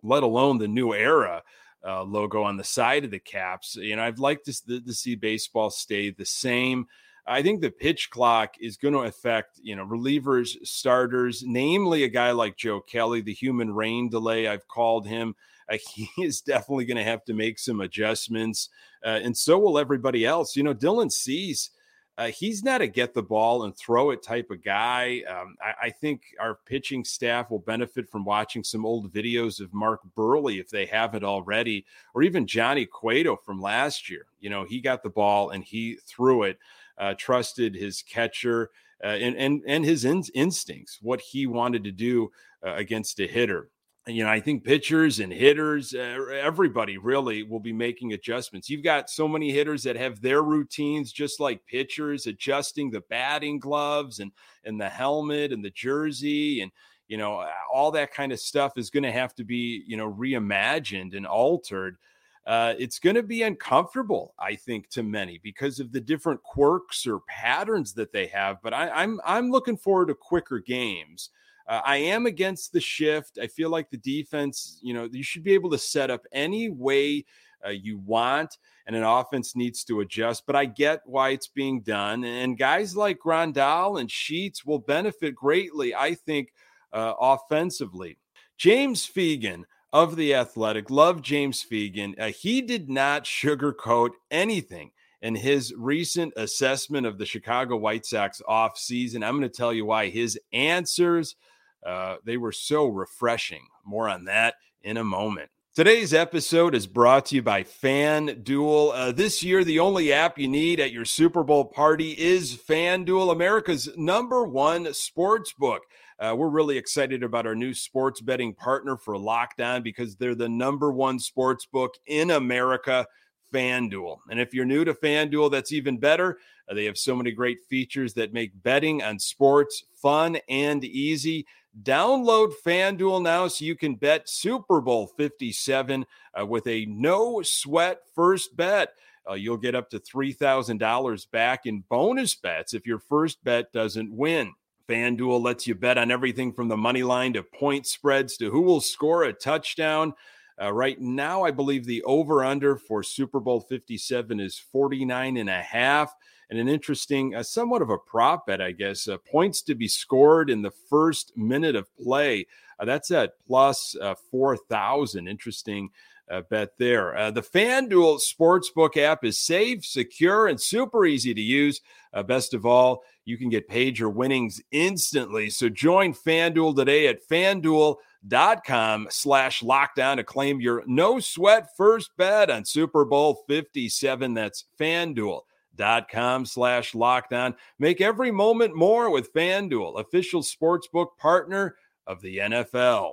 let 0.04 0.24
alone 0.24 0.58
the 0.58 0.68
new 0.68 0.94
era 0.94 1.44
uh, 1.86 2.04
logo 2.04 2.44
on 2.44 2.58
the 2.58 2.64
side 2.64 3.04
of 3.04 3.12
the 3.12 3.20
caps 3.20 3.76
you 3.76 3.96
know 3.96 4.04
i'd 4.04 4.20
like 4.20 4.44
to, 4.44 4.54
to 4.82 4.94
see 4.94 5.16
baseball 5.16 5.70
stay 5.70 6.10
the 6.10 6.26
same 6.26 6.88
I 7.28 7.44
think 7.44 7.62
the 7.62 7.70
pitch 7.70 8.10
clock 8.10 8.56
is 8.60 8.78
going 8.78 8.96
to 8.96 9.02
affect, 9.02 9.60
you 9.62 9.76
know, 9.76 9.86
relievers, 9.86 10.58
starters, 10.64 11.44
namely 11.46 12.04
a 12.04 12.10
guy 12.10 12.32
like 12.32 12.58
Joe 12.58 12.82
Kelly, 12.82 13.22
the 13.22 13.32
human 13.32 13.72
rain 13.74 14.10
delay. 14.10 14.48
I've 14.48 14.68
called 14.68 15.06
him 15.06 15.36
uh, 15.72 15.78
he 15.94 16.10
is 16.20 16.42
definitely 16.42 16.86
going 16.86 16.98
to 16.98 17.04
have 17.04 17.24
to 17.26 17.34
make 17.34 17.60
some 17.60 17.82
adjustments, 17.82 18.70
uh, 19.06 19.20
and 19.24 19.36
so 19.36 19.58
will 19.58 19.80
everybody 19.80 20.26
else. 20.26 20.56
You 20.56 20.64
know, 20.64 20.74
Dylan 20.74 21.12
Cease. 21.12 21.72
Uh, 22.18 22.28
he's 22.28 22.62
not 22.62 22.82
a 22.82 22.88
get 22.88 23.14
the 23.14 23.24
ball 23.24 23.64
and 23.64 23.76
throw 23.76 24.12
it 24.12 24.22
type 24.22 24.52
of 24.52 24.62
guy. 24.62 25.24
Um, 25.28 25.56
I, 25.64 25.88
I, 25.88 25.90
think 25.90 26.24
our 26.40 26.60
pitching 26.66 27.06
staff 27.06 27.50
will 27.50 27.60
benefit 27.60 28.12
from 28.12 28.26
watching 28.26 28.66
some 28.66 28.86
old 28.86 29.12
videos 29.14 29.62
of 29.62 29.74
Mark 29.74 30.02
Buehrle 30.16 30.60
if 30.60 30.70
they 30.70 30.86
haven't 30.86 31.24
already, 31.24 31.86
or 32.14 32.22
even 32.22 32.46
Johnny 32.46 32.86
Cueto 32.86 33.38
from 33.38 33.62
last 33.62 34.10
year. 34.10 34.26
You 34.42 34.50
know, 34.50 34.66
he 34.66 34.82
got 34.82 35.04
the 35.04 35.10
ball 35.10 35.52
and 35.52 35.64
he 35.64 35.98
threw 36.06 36.44
it, 36.44 36.60
uh, 36.98 37.16
trusted 37.18 37.76
his 37.76 38.04
catcher 38.04 38.70
uh, 39.02 39.08
and, 39.08 39.36
and, 39.38 39.64
and 39.66 39.86
his 39.86 40.04
in- 40.04 40.24
instincts, 40.36 41.00
what 41.02 41.22
he 41.22 41.48
wanted 41.48 41.86
to 41.86 41.92
do 41.92 42.30
uh, 42.64 42.74
against 42.76 43.22
a 43.22 43.26
hitter 43.26 43.70
you 44.16 44.24
know, 44.24 44.30
I 44.30 44.40
think 44.40 44.64
pitchers 44.64 45.20
and 45.20 45.32
hitters, 45.32 45.94
uh, 45.94 46.26
everybody 46.32 46.98
really 46.98 47.44
will 47.44 47.60
be 47.60 47.74
making 47.74 48.14
adjustments. 48.14 48.70
You've 48.70 48.84
got 48.84 49.10
so 49.10 49.28
many 49.28 49.52
hitters 49.52 49.84
that 49.84 49.96
have 49.96 50.22
their 50.22 50.44
routines, 50.44 51.12
just 51.12 51.40
like 51.40 51.66
pitchers, 51.66 52.28
adjusting 52.28 52.92
the 52.92 53.02
batting 53.02 53.60
gloves 53.60 54.20
and 54.20 54.32
and 54.64 54.80
the 54.80 54.90
helmet 54.90 55.52
and 55.52 55.64
the 55.64 55.72
jersey, 55.72 56.62
and 56.62 56.72
you 57.08 57.18
know, 57.18 57.46
all 57.72 57.92
that 57.92 58.14
kind 58.14 58.32
of 58.32 58.40
stuff 58.40 58.78
is 58.78 58.90
going 58.90 59.04
to 59.04 59.12
have 59.12 59.36
to 59.36 59.44
be 59.44 59.84
you 59.88 59.98
know 59.98 60.12
reimagined 60.12 61.16
and 61.16 61.28
altered. 61.28 61.98
Uh, 62.46 62.74
it's 62.80 62.98
going 62.98 63.16
to 63.16 63.24
be 63.24 63.44
uncomfortable, 63.44 64.34
I 64.40 64.56
think, 64.56 64.90
to 64.90 65.04
many 65.04 65.40
because 65.44 65.80
of 65.80 65.92
the 65.92 66.02
different 66.02 66.42
quirks 66.42 67.06
or 67.06 67.20
patterns 67.28 67.94
that 67.94 68.12
they 68.12 68.28
have. 68.28 68.62
But 68.64 68.74
I, 68.74 68.90
I'm 68.90 69.20
I'm 69.26 69.52
looking 69.52 69.78
forward 69.78 70.08
to 70.08 70.16
quicker 70.16 70.60
games. 70.60 71.30
Uh, 71.72 71.82
I 71.86 71.98
am 71.98 72.26
against 72.26 72.74
the 72.74 72.82
shift. 72.82 73.40
I 73.42 73.48
feel 73.48 73.70
like 73.70 73.90
the 73.90 73.96
defense, 73.96 74.78
you 74.84 74.94
know, 74.94 75.08
you 75.10 75.24
should 75.24 75.42
be 75.42 75.54
able 75.54 75.70
to 75.70 75.78
set 75.78 76.12
up 76.12 76.26
any 76.34 76.68
way 76.68 77.24
uh, 77.66 77.70
you 77.70 77.98
want, 78.00 78.58
and 78.88 78.94
an 78.94 79.04
offense 79.04 79.56
needs 79.56 79.86
to 79.86 80.02
adjust. 80.02 80.46
But 80.46 80.58
I 80.58 80.66
get 80.66 81.00
why 81.06 81.30
it's 81.30 81.48
being 81.48 81.80
done. 81.80 82.26
And 82.26 82.58
guys 82.58 82.98
like 82.98 83.20
Grandal 83.20 84.02
and 84.02 84.12
Sheets 84.12 84.66
will 84.66 84.80
benefit 84.80 85.34
greatly, 85.34 85.96
I 85.96 86.14
think, 86.14 86.52
uh, 86.92 87.14
offensively. 87.18 88.18
James 88.58 89.10
Fegan 89.10 89.64
of 89.94 90.18
The 90.18 90.36
Athletic, 90.36 90.90
love 90.90 91.22
James 91.22 91.64
Fegan. 91.64 92.20
Uh, 92.20 92.34
he 92.38 92.62
did 92.62 92.90
not 92.90 93.24
sugarcoat 93.24 94.12
anything 94.30 94.92
in 95.22 95.36
his 95.36 95.74
recent 95.78 96.34
assessment 96.36 97.08
of 97.08 97.18
the 97.18 97.26
Chicago 97.26 97.78
White 97.78 98.06
Sox 98.06 98.42
offseason. 98.50 99.24
I'm 99.24 99.40
going 99.40 99.50
to 99.50 99.50
tell 99.50 99.72
you 99.72 99.86
why 99.86 100.10
his 100.10 100.38
answers 100.52 101.38
uh, 101.86 102.18
they 102.24 102.38
were 102.38 102.52
so 102.52 102.88
refreshing. 102.88 103.68
More 103.86 104.10
on 104.10 104.26
that 104.26 104.56
in 104.82 104.98
a 104.98 105.04
moment. 105.04 105.50
Today's 105.74 106.14
episode 106.14 106.76
is 106.76 106.86
brought 106.86 107.28
to 107.28 107.36
you 107.36 107.42
by 107.42 107.64
FanDuel. 107.64 108.92
Uh, 108.94 109.12
this 109.14 109.42
year, 109.42 109.64
the 109.64 109.80
only 109.80 110.12
app 110.12 110.38
you 110.38 110.50
need 110.50 110.82
at 110.82 110.92
your 110.92 111.06
Super 111.06 111.44
Bowl 111.44 111.64
party 111.64 112.12
is 112.12 112.58
FanDuel, 112.58 113.32
America's 113.32 113.90
number 113.96 114.44
one 114.44 114.94
sports 114.94 115.54
book. 115.54 115.84
Uh, 116.20 116.36
we're 116.38 116.50
really 116.50 116.78
excited 116.78 117.24
about 117.24 117.48
our 117.48 117.56
new 117.56 117.74
sports 117.74 118.20
betting 118.20 118.54
partner 118.54 118.98
for 118.98 119.18
Locked 119.18 119.62
On 119.62 119.82
because 119.82 120.18
they're 120.18 120.36
the 120.36 120.50
number 120.50 120.92
one 120.92 121.20
sports 121.20 121.66
book 121.66 121.94
in 122.06 122.32
America. 122.32 123.08
FanDuel. 123.54 124.20
And 124.30 124.40
if 124.40 124.54
you're 124.54 124.66
new 124.66 124.86
to 124.86 124.94
FanDuel, 124.94 125.52
that's 125.52 125.72
even 125.72 125.98
better. 125.98 126.38
Uh, 126.70 126.74
they 126.74 126.86
have 126.86 126.98
so 126.98 127.16
many 127.16 127.32
great 127.32 127.58
features 127.70 128.14
that 128.14 128.34
make 128.34 128.52
betting 128.64 129.04
on 129.04 129.20
sports 129.20 129.84
fun 130.02 130.38
and 130.48 130.84
easy. 130.84 131.46
Download 131.80 132.52
FanDuel 132.66 133.24
now 133.24 133.48
so 133.48 133.64
you 133.64 133.76
can 133.76 133.96
bet 133.96 134.28
Super 134.28 134.82
Bowl 134.82 135.08
57 135.08 136.06
uh, 136.40 136.46
with 136.46 136.68
a 136.68 136.86
no 136.86 137.42
sweat 137.42 138.02
first 138.14 138.56
bet. 138.58 138.94
Uh, 139.30 139.36
you'll 139.36 139.58
get 139.58 139.76
up 139.76 139.90
to 139.92 140.00
$3,000 140.00 141.32
back 141.32 141.66
in 141.66 141.84
bonus 141.90 142.36
bets 142.36 142.74
if 142.74 142.86
your 142.86 143.00
first 143.00 143.44
bet 143.44 143.72
doesn't 143.72 144.12
win. 144.12 144.54
FanDuel 144.90 145.42
lets 145.42 145.66
you 145.66 145.76
bet 145.76 145.98
on 145.98 146.12
everything 146.12 146.52
from 146.52 146.68
the 146.68 146.76
money 146.76 147.04
line 147.04 147.34
to 147.34 147.44
point 147.44 147.88
spreads 147.88 148.36
to 148.38 148.50
who 148.52 148.62
will 148.62 148.82
score 148.82 149.24
a 149.24 149.32
touchdown. 149.32 150.14
Uh, 150.62 150.74
right 150.74 151.00
now, 151.00 151.44
I 151.44 151.52
believe 151.52 151.86
the 151.86 152.04
over 152.04 152.44
under 152.44 152.76
for 152.76 153.02
Super 153.02 153.40
Bowl 153.40 153.62
57 153.62 154.40
is 154.40 154.60
49 154.60 155.38
and 155.38 155.50
a 155.50 155.62
half 155.62 156.14
and 156.52 156.60
an 156.60 156.68
interesting, 156.68 157.34
uh, 157.34 157.42
somewhat 157.42 157.82
of 157.82 157.90
a 157.90 157.98
prop 157.98 158.46
bet, 158.46 158.62
I 158.62 158.74
guess. 158.74 159.08
Uh, 159.08 159.18
points 159.32 159.62
to 159.64 159.74
be 159.74 159.88
scored 159.88 160.50
in 160.50 160.62
the 160.62 160.74
first 160.90 161.32
minute 161.38 161.78
of 161.78 161.88
play. 161.96 162.46
Uh, 162.78 162.84
that's 162.84 163.10
at 163.10 163.34
plus, 163.48 163.96
uh, 164.02 164.16
4,000. 164.30 165.30
Interesting 165.30 165.90
uh, 166.30 166.42
bet 166.50 166.72
there. 166.78 167.16
Uh, 167.16 167.32
the 167.32 167.42
FanDuel 167.42 168.20
Sportsbook 168.20 168.98
app 168.98 169.24
is 169.24 169.40
safe, 169.40 169.86
secure, 169.86 170.48
and 170.48 170.60
super 170.60 171.06
easy 171.06 171.34
to 171.34 171.42
use. 171.42 171.80
best 172.28 172.54
of 172.54 172.66
all, 172.66 173.04
you 173.24 173.38
can 173.38 173.48
get 173.48 173.70
paid 173.70 173.98
your 173.98 174.10
winnings 174.10 174.62
instantly. 174.72 175.50
So 175.50 175.70
join 175.70 176.14
FanDuel 176.14 176.76
today 176.76 177.08
at 177.08 177.26
FanDuel.com 177.30 179.08
slash 179.10 179.64
locked 179.64 180.00
on 180.00 180.18
to 180.18 180.26
claim 180.26 180.60
your 180.60 180.84
no 180.86 181.22
sweat 181.22 181.70
first 181.78 182.12
bet 182.18 182.50
on 182.50 182.66
Super 182.66 183.06
Bowl 183.06 183.46
57. 183.48 184.34
That's 184.34 184.66
FanDuel 184.78 185.44
dot 185.76 186.10
com 186.10 186.46
slash 186.46 186.94
locked 186.96 187.34
on. 187.34 187.56
Make 187.80 188.02
every 188.02 188.32
moment 188.32 188.76
more 188.76 189.10
with 189.10 189.34
FanDuel, 189.34 190.00
official 190.00 190.42
sportsbook 190.42 191.18
partner 191.18 191.76
of 192.08 192.22
the 192.22 192.38
NFL. 192.38 193.12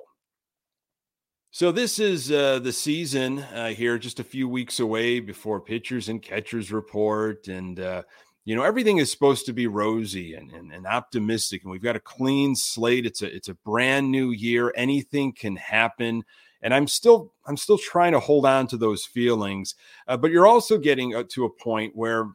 So 1.50 1.73
this 1.73 1.99
is 1.99 2.31
uh, 2.31 2.59
the 2.59 2.73
season 2.73 3.38
uh, 3.38 3.69
here, 3.69 3.99
just 3.99 4.21
a 4.21 4.25
few 4.25 4.49
weeks 4.49 4.81
away 4.81 5.19
before 5.19 5.61
pitchers 5.61 6.09
and 6.09 6.23
catchers 6.23 6.71
report, 6.71 7.49
and 7.49 7.81
uh, 7.81 8.03
you 8.45 8.55
know 8.55 8.62
everything 8.62 8.99
is 8.99 9.11
supposed 9.11 9.47
to 9.47 9.53
be 9.53 9.67
rosy 9.67 10.35
and, 10.35 10.50
and, 10.53 10.73
and 10.73 10.87
optimistic, 10.87 11.62
and 11.62 11.73
we've 11.73 11.83
got 11.83 11.97
a 11.97 12.00
clean 12.00 12.55
slate. 12.55 13.07
It's 13.07 13.23
a 13.23 13.35
it's 13.35 13.49
a 13.49 13.55
brand 13.55 14.11
new 14.11 14.31
year. 14.31 14.73
Anything 14.77 15.33
can 15.33 15.57
happen 15.57 16.23
and 16.62 16.75
i'm 16.75 16.87
still 16.87 17.33
i'm 17.47 17.57
still 17.57 17.79
trying 17.79 18.12
to 18.12 18.21
hold 18.21 18.45
on 18.45 18.67
to 18.67 18.77
those 18.77 19.05
feelings 19.05 19.75
uh, 20.09 20.17
but 20.17 20.31
you're 20.31 20.47
also 20.47 20.79
getting 20.79 21.15
uh, 21.15 21.23
to 21.29 21.45
a 21.45 21.50
point 21.50 21.95
where 21.95 22.31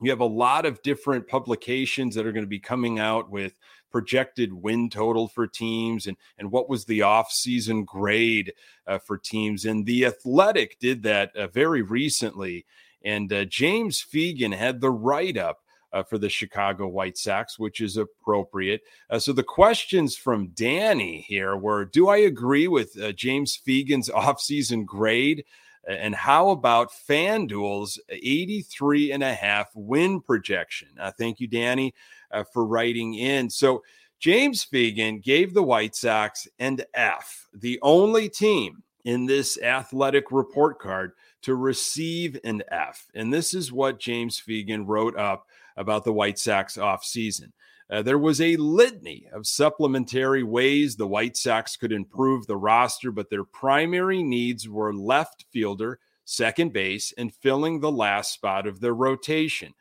you 0.00 0.10
have 0.10 0.20
a 0.20 0.24
lot 0.24 0.66
of 0.66 0.82
different 0.82 1.26
publications 1.26 2.14
that 2.14 2.26
are 2.26 2.32
going 2.32 2.44
to 2.44 2.48
be 2.48 2.60
coming 2.60 2.98
out 2.98 3.30
with 3.30 3.54
projected 3.90 4.52
win 4.52 4.90
total 4.90 5.28
for 5.28 5.46
teams 5.46 6.06
and 6.06 6.16
and 6.38 6.50
what 6.50 6.68
was 6.68 6.84
the 6.84 7.02
off-season 7.02 7.84
grade 7.84 8.52
uh, 8.86 8.98
for 8.98 9.16
teams 9.16 9.64
and 9.64 9.86
the 9.86 10.04
athletic 10.04 10.78
did 10.80 11.02
that 11.02 11.34
uh, 11.36 11.46
very 11.46 11.82
recently 11.82 12.66
and 13.02 13.32
uh, 13.32 13.44
james 13.44 14.04
fegan 14.12 14.54
had 14.54 14.80
the 14.80 14.90
write-up 14.90 15.60
uh, 15.92 16.02
for 16.02 16.18
the 16.18 16.28
Chicago 16.28 16.86
White 16.86 17.16
Sox, 17.16 17.58
which 17.58 17.80
is 17.80 17.96
appropriate. 17.96 18.82
Uh, 19.08 19.18
so 19.18 19.32
the 19.32 19.42
questions 19.42 20.14
from 20.14 20.48
Danny 20.48 21.24
here 21.26 21.56
were 21.56 21.86
Do 21.86 22.08
I 22.08 22.18
agree 22.18 22.68
with 22.68 23.00
uh, 23.00 23.12
James 23.12 23.58
Fegan's 23.66 24.08
offseason 24.14 24.84
grade? 24.84 25.44
And 25.86 26.14
how 26.14 26.50
about 26.50 26.90
FanDuel's 26.90 28.00
83 28.08 29.12
and 29.12 29.22
a 29.22 29.34
half 29.34 29.70
win 29.74 30.20
projection? 30.20 30.88
Uh, 30.98 31.12
thank 31.16 31.38
you, 31.40 31.46
Danny, 31.46 31.94
uh, 32.32 32.44
for 32.52 32.66
writing 32.66 33.14
in. 33.14 33.48
So, 33.48 33.82
James 34.18 34.64
Fegan 34.64 35.22
gave 35.22 35.52
the 35.52 35.62
White 35.62 35.94
Sox 35.94 36.48
an 36.58 36.78
F, 36.94 37.46
the 37.52 37.78
only 37.82 38.30
team 38.30 38.82
in 39.04 39.26
this 39.26 39.60
athletic 39.60 40.32
report 40.32 40.78
card 40.78 41.12
to 41.42 41.54
receive 41.54 42.38
an 42.42 42.62
F. 42.70 43.06
And 43.14 43.32
this 43.32 43.54
is 43.54 43.70
what 43.70 44.00
James 44.00 44.42
Fegan 44.44 44.84
wrote 44.86 45.16
up 45.16 45.46
about 45.76 46.04
the 46.04 46.12
White 46.12 46.38
Sox 46.38 46.76
offseason. 46.76 47.52
Uh, 47.88 48.02
there 48.02 48.18
was 48.18 48.40
a 48.40 48.56
litany 48.56 49.28
of 49.32 49.46
supplementary 49.46 50.42
ways 50.42 50.96
the 50.96 51.06
White 51.06 51.36
Sox 51.36 51.76
could 51.76 51.92
improve 51.92 52.46
the 52.46 52.56
roster, 52.56 53.12
but 53.12 53.30
their 53.30 53.44
primary 53.44 54.22
needs 54.22 54.68
were 54.68 54.92
left 54.92 55.44
fielder, 55.52 56.00
second 56.24 56.72
base, 56.72 57.12
and 57.16 57.32
filling 57.32 57.78
the 57.80 57.92
last 57.92 58.32
spot 58.32 58.66
of 58.66 58.80
their 58.80 58.94
rotation. 58.94 59.72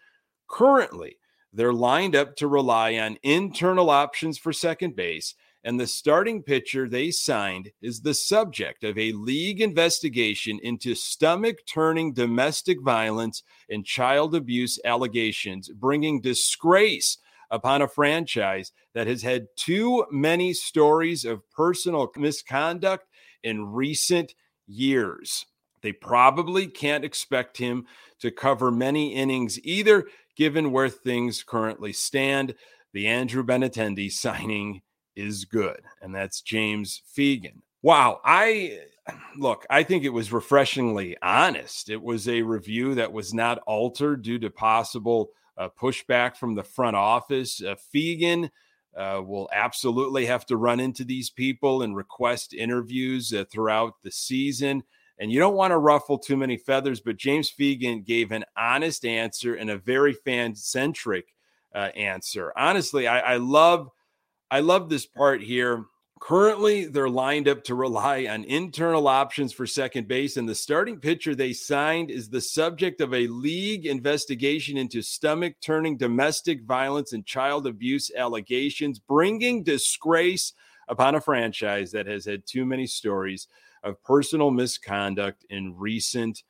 Currently, 0.48 1.18
they're 1.52 1.74
lined 1.74 2.16
up 2.16 2.36
to 2.36 2.48
rely 2.48 2.98
on 2.98 3.18
internal 3.24 3.90
options 3.90 4.38
for 4.38 4.54
second 4.54 4.96
base 4.96 5.34
and 5.66 5.80
the 5.80 5.88
starting 5.88 6.44
pitcher 6.44 6.88
they 6.88 7.10
signed 7.10 7.72
is 7.82 8.00
the 8.02 8.14
subject 8.14 8.84
of 8.84 9.00
a 9.00 9.12
league 9.14 9.60
investigation 9.60 10.60
into 10.62 10.94
stomach 10.94 11.58
turning 11.66 12.14
domestic 12.14 12.80
violence 12.82 13.42
and 13.68 13.84
child 13.84 14.36
abuse 14.36 14.80
allegations, 14.86 15.70
bringing 15.70 16.22
disgrace 16.22 17.18
upon 17.56 17.82
a 17.82 17.88
franchise 17.88 18.72
that 18.94 19.08
has 19.08 19.24
had 19.24 19.48
too 19.56 20.06
many 20.12 20.54
stories 20.54 21.26
of 21.26 21.50
personal 21.52 22.12
misconduct 22.16 23.08
in 23.44 23.72
recent 23.72 24.36
years. 24.68 25.46
They 25.82 25.94
probably 25.94 26.68
can't 26.68 27.06
expect 27.06 27.58
him 27.58 27.86
to 28.20 28.32
cover 28.32 28.72
many 28.72 29.14
innings 29.14 29.60
either, 29.64 30.06
given 30.36 30.72
where 30.72 30.90
things 30.90 31.44
currently 31.44 31.94
stand. 31.94 32.56
The 32.94 33.08
Andrew 33.08 33.44
Benintendi 33.44 34.12
signing 34.12 34.82
is 35.16 35.46
good, 35.46 35.82
and 36.02 36.14
that's 36.14 36.42
James 36.42 37.02
Fegan. 37.16 37.62
Wow, 37.82 38.20
I 38.26 38.80
look, 39.38 39.66
I 39.70 39.84
think 39.84 40.04
it 40.04 40.10
was 40.10 40.34
refreshingly 40.34 41.16
honest. 41.22 41.90
It 41.90 42.02
was 42.02 42.28
a 42.28 42.42
review 42.42 42.96
that 42.96 43.14
was 43.14 43.34
not 43.34 43.60
altered 43.68 44.24
due 44.24 44.40
to 44.40 44.50
possible 44.50 45.30
uh, 45.58 45.70
pushback 45.80 46.36
from 46.36 46.56
the 46.56 46.64
front 46.64 46.96
office. 46.96 47.62
Uh, 47.62 47.76
Fegan 47.94 48.50
uh, 48.96 49.22
will 49.26 49.50
absolutely 49.52 50.26
have 50.26 50.46
to 50.46 50.58
run 50.58 50.80
into 50.80 51.04
these 51.04 51.30
people 51.30 51.82
and 51.82 51.96
request 51.96 52.54
interviews 52.54 53.34
uh, 53.34 53.44
throughout 53.52 54.02
the 54.04 54.12
season. 54.12 54.84
And 55.18 55.32
you 55.32 55.40
don't 55.40 55.56
want 55.56 55.72
to 55.72 55.78
ruffle 55.78 56.18
too 56.18 56.36
many 56.36 56.58
feathers, 56.58 57.00
but 57.00 57.18
James 57.18 57.52
Fegan 57.52 58.06
gave 58.06 58.32
an 58.32 58.44
honest 58.58 59.06
answer 59.06 59.56
and 59.56 59.70
a 59.70 59.78
very 59.78 60.14
fan 60.14 60.56
centric 60.56 61.34
uh, 61.74 61.90
answer. 61.96 62.52
Honestly, 62.56 63.08
I, 63.08 63.20
I 63.20 63.38
love 63.38 63.90
I 64.52 64.60
love 64.60 64.90
this 64.90 65.06
part 65.06 65.42
here. 65.42 65.86
Currently, 66.26 66.86
they're 66.86 67.08
lined 67.08 67.48
up 67.48 67.64
to 67.66 67.76
rely 67.76 68.26
on 68.26 68.46
internal 68.46 69.08
options 69.08 69.54
for 69.54 69.68
second 69.68 70.08
base, 70.08 70.38
and 70.38 70.50
the 70.50 70.56
starting 70.56 71.00
pitcher 71.00 71.36
they 71.36 71.54
signed 71.54 72.10
is 72.10 72.30
the 72.30 72.42
subject 72.42 73.00
of 73.00 73.14
a 73.14 73.28
league 73.28 73.86
investigation 73.86 74.76
into 74.76 75.04
stomach 75.04 75.54
turning 75.62 75.98
domestic 75.98 76.64
violence 76.64 77.14
and 77.14 77.28
child 77.28 77.68
abuse 77.68 78.10
allegations, 78.18 78.98
bringing 78.98 79.62
disgrace 79.62 80.54
upon 80.88 81.14
a 81.14 81.22
franchise 81.22 81.92
that 81.92 82.08
has 82.08 82.26
had 82.26 82.48
too 82.48 82.66
many 82.66 82.88
stories 82.88 83.48
of 83.84 84.02
personal 84.04 84.50
misconduct 84.50 85.46
in 85.52 85.78
recent 85.78 86.42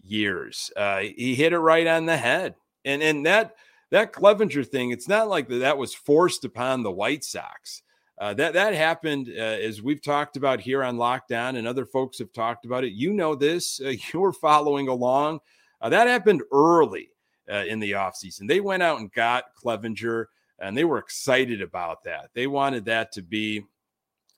years. 0.00 0.70
Uh, 0.76 1.00
he 1.00 1.34
hit 1.34 1.52
it 1.52 1.58
right 1.58 1.88
on 1.88 2.06
the 2.06 2.16
head, 2.16 2.54
and 2.84 3.02
and 3.02 3.26
that 3.26 3.56
that 3.90 4.12
Clevinger 4.12 4.64
thing, 4.64 4.92
it's 4.92 5.08
not 5.08 5.26
like 5.26 5.48
that, 5.48 5.58
that 5.58 5.78
was 5.78 5.92
forced 5.92 6.44
upon 6.44 6.84
the 6.84 6.92
White 6.92 7.24
Sox. 7.24 7.82
Uh, 8.18 8.32
that 8.32 8.52
that 8.54 8.74
happened 8.74 9.28
uh, 9.28 9.42
as 9.42 9.82
we've 9.82 10.02
talked 10.02 10.36
about 10.36 10.60
here 10.60 10.84
on 10.84 10.96
Locked 10.96 11.32
On, 11.32 11.56
and 11.56 11.66
other 11.66 11.84
folks 11.84 12.18
have 12.18 12.32
talked 12.32 12.64
about 12.64 12.84
it. 12.84 12.92
You 12.92 13.12
know 13.12 13.34
this. 13.34 13.80
Uh, 13.80 13.94
you 14.12 14.20
were 14.20 14.32
following 14.32 14.88
along. 14.88 15.40
Uh, 15.80 15.88
that 15.88 16.06
happened 16.06 16.42
early 16.52 17.10
uh, 17.50 17.64
in 17.66 17.80
the 17.80 17.92
offseason. 17.92 18.46
They 18.46 18.60
went 18.60 18.82
out 18.82 19.00
and 19.00 19.12
got 19.12 19.46
Clevinger, 19.60 20.26
and 20.60 20.76
they 20.76 20.84
were 20.84 20.98
excited 20.98 21.60
about 21.60 22.04
that. 22.04 22.30
They 22.34 22.46
wanted 22.46 22.84
that 22.84 23.10
to 23.12 23.22
be, 23.22 23.64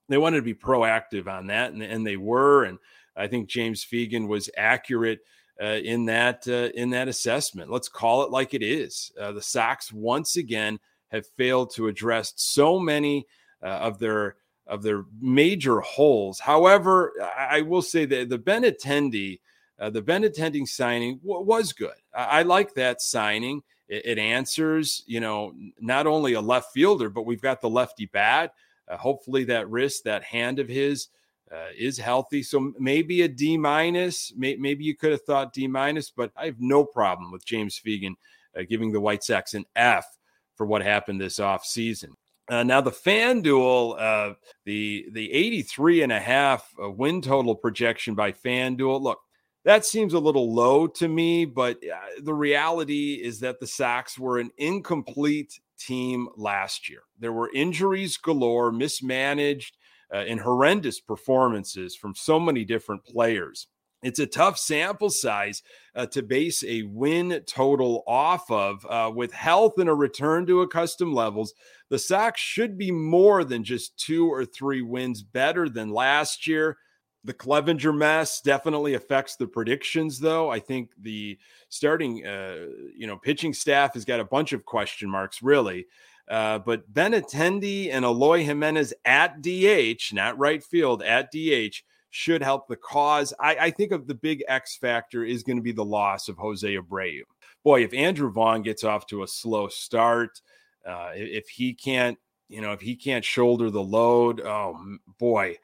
they 0.08 0.18
wanted 0.18 0.36
to 0.36 0.42
be 0.42 0.54
proactive 0.54 1.28
on 1.28 1.46
that, 1.48 1.72
and, 1.72 1.82
and 1.82 2.06
they 2.06 2.16
were. 2.16 2.64
And 2.64 2.78
I 3.14 3.26
think 3.26 3.48
James 3.48 3.84
Fegan 3.84 4.26
was 4.26 4.48
accurate 4.56 5.20
uh, 5.60 5.66
in 5.84 6.06
that 6.06 6.46
in 6.46 6.90
that 6.90 7.08
assessment. 7.08 7.70
Let's 7.70 7.90
call 7.90 8.22
it 8.22 8.30
like 8.30 8.54
it 8.54 8.62
is. 8.62 9.12
The 9.16 9.42
Sox 9.42 9.92
once 9.92 10.36
again 10.36 10.78
have 11.08 11.26
failed 11.36 11.72
to 11.74 11.88
address 11.88 12.32
so 12.36 12.80
many 12.80 13.26
uh, 13.62 13.66
of 13.66 13.98
their 13.98 14.36
of 14.66 14.82
their 14.82 15.04
major 15.20 15.80
holes. 15.80 16.40
However, 16.40 17.12
I, 17.38 17.60
will 17.60 17.82
say 17.82 18.04
that 18.04 18.28
the 18.28 18.38
Benintendi, 18.38 19.38
uh, 19.78 19.90
the 19.90 20.02
Benintendi 20.02 20.66
signing 20.66 21.18
w- 21.18 21.44
was 21.44 21.72
good. 21.72 21.94
I, 22.12 22.24
I, 22.24 22.42
like 22.42 22.74
that 22.74 23.00
signing. 23.00 23.62
It, 23.88 24.04
it, 24.04 24.18
answers, 24.18 25.04
you 25.06 25.20
know, 25.20 25.54
not 25.80 26.08
only 26.08 26.32
a 26.32 26.40
left 26.40 26.72
fielder, 26.72 27.08
but 27.08 27.26
we've 27.26 27.40
got 27.40 27.60
the 27.60 27.70
lefty 27.70 28.06
bat. 28.06 28.54
Uh, 28.88 28.96
hopefully, 28.96 29.44
that 29.44 29.70
wrist, 29.70 30.02
that 30.04 30.24
hand 30.24 30.58
of 30.58 30.68
his 30.68 31.08
uh, 31.52 31.68
is 31.76 31.96
healthy. 31.96 32.42
So 32.42 32.72
maybe 32.78 33.22
a 33.22 33.28
D 33.28 33.56
minus. 33.56 34.32
May, 34.36 34.56
maybe 34.56 34.84
you 34.84 34.96
could 34.96 35.12
have 35.12 35.22
thought 35.22 35.52
D 35.52 35.68
minus, 35.68 36.10
but 36.10 36.32
I 36.36 36.46
have 36.46 36.60
no 36.60 36.84
problem 36.84 37.30
with 37.30 37.44
James 37.44 37.80
Fegan 37.84 38.14
uh, 38.58 38.62
giving 38.68 38.92
the 38.92 39.00
White 39.00 39.22
Sox 39.22 39.54
an 39.54 39.64
F 39.76 40.18
for 40.56 40.66
what 40.66 40.82
happened 40.82 41.20
this 41.20 41.38
offseason. 41.38 42.14
Uh, 42.48 42.62
now 42.62 42.80
the 42.80 42.92
FanDuel, 42.92 44.00
uh, 44.00 44.34
the 44.64 45.06
the 45.12 45.32
83 45.32 46.02
and 46.02 46.12
a 46.12 46.20
half 46.20 46.72
uh, 46.82 46.90
win 46.90 47.20
total 47.20 47.54
projection 47.54 48.14
by 48.14 48.32
FanDuel. 48.32 49.00
Look, 49.00 49.18
that 49.64 49.84
seems 49.84 50.14
a 50.14 50.18
little 50.20 50.54
low 50.54 50.86
to 50.86 51.08
me, 51.08 51.44
but 51.44 51.78
uh, 51.78 51.96
the 52.22 52.34
reality 52.34 53.14
is 53.14 53.40
that 53.40 53.58
the 53.58 53.66
Sox 53.66 54.16
were 54.16 54.38
an 54.38 54.50
incomplete 54.58 55.58
team 55.76 56.28
last 56.36 56.88
year. 56.88 57.02
There 57.18 57.32
were 57.32 57.50
injuries 57.52 58.16
galore, 58.16 58.70
mismanaged 58.70 59.76
uh, 60.12 60.18
and 60.18 60.40
horrendous 60.40 61.00
performances 61.00 61.96
from 61.96 62.14
so 62.14 62.38
many 62.38 62.64
different 62.64 63.04
players. 63.04 63.66
It's 64.02 64.18
a 64.18 64.26
tough 64.26 64.58
sample 64.58 65.10
size 65.10 65.62
uh, 65.94 66.06
to 66.06 66.22
base 66.22 66.62
a 66.64 66.82
win 66.82 67.42
total 67.46 68.04
off 68.06 68.50
of. 68.50 68.86
Uh, 68.88 69.10
with 69.14 69.32
health 69.32 69.78
and 69.78 69.88
a 69.88 69.94
return 69.94 70.46
to 70.46 70.60
accustomed 70.60 71.14
levels, 71.14 71.54
the 71.88 71.98
Sox 71.98 72.40
should 72.40 72.76
be 72.76 72.90
more 72.90 73.42
than 73.42 73.64
just 73.64 73.98
two 73.98 74.30
or 74.30 74.44
three 74.44 74.82
wins 74.82 75.22
better 75.22 75.68
than 75.68 75.90
last 75.90 76.46
year. 76.46 76.76
The 77.24 77.34
Clevinger 77.34 77.96
mess 77.96 78.40
definitely 78.40 78.94
affects 78.94 79.34
the 79.34 79.48
predictions, 79.48 80.20
though. 80.20 80.50
I 80.50 80.60
think 80.60 80.90
the 81.00 81.38
starting, 81.68 82.24
uh, 82.24 82.66
you 82.96 83.06
know, 83.08 83.16
pitching 83.16 83.52
staff 83.52 83.94
has 83.94 84.04
got 84.04 84.20
a 84.20 84.24
bunch 84.24 84.52
of 84.52 84.64
question 84.64 85.10
marks, 85.10 85.42
really. 85.42 85.86
Uh, 86.28 86.58
but 86.58 86.92
Benintendi 86.92 87.90
and 87.90 88.04
Eloy 88.04 88.44
Jimenez 88.44 88.94
at 89.04 89.42
DH, 89.42 90.12
not 90.12 90.38
right 90.38 90.62
field, 90.62 91.02
at 91.02 91.32
DH 91.32 91.82
should 92.16 92.42
help 92.42 92.66
the 92.66 92.76
cause. 92.76 93.34
I, 93.38 93.56
I 93.56 93.70
think 93.70 93.92
of 93.92 94.06
the 94.06 94.14
big 94.14 94.42
X 94.48 94.78
factor 94.78 95.22
is 95.22 95.42
going 95.42 95.58
to 95.58 95.62
be 95.62 95.72
the 95.72 95.84
loss 95.84 96.30
of 96.30 96.38
Jose 96.38 96.66
Abreu. 96.66 97.20
Boy, 97.62 97.84
if 97.84 97.92
Andrew 97.92 98.30
Vaughn 98.30 98.62
gets 98.62 98.84
off 98.84 99.06
to 99.08 99.22
a 99.22 99.28
slow 99.28 99.68
start, 99.68 100.40
uh, 100.86 101.10
if 101.14 101.46
he 101.50 101.74
can't, 101.74 102.16
you 102.48 102.62
know, 102.62 102.72
if 102.72 102.80
he 102.80 102.96
can't 102.96 103.22
shoulder 103.22 103.68
the 103.68 103.82
load, 103.82 104.40
oh 104.40 104.96
boy, 105.18 105.56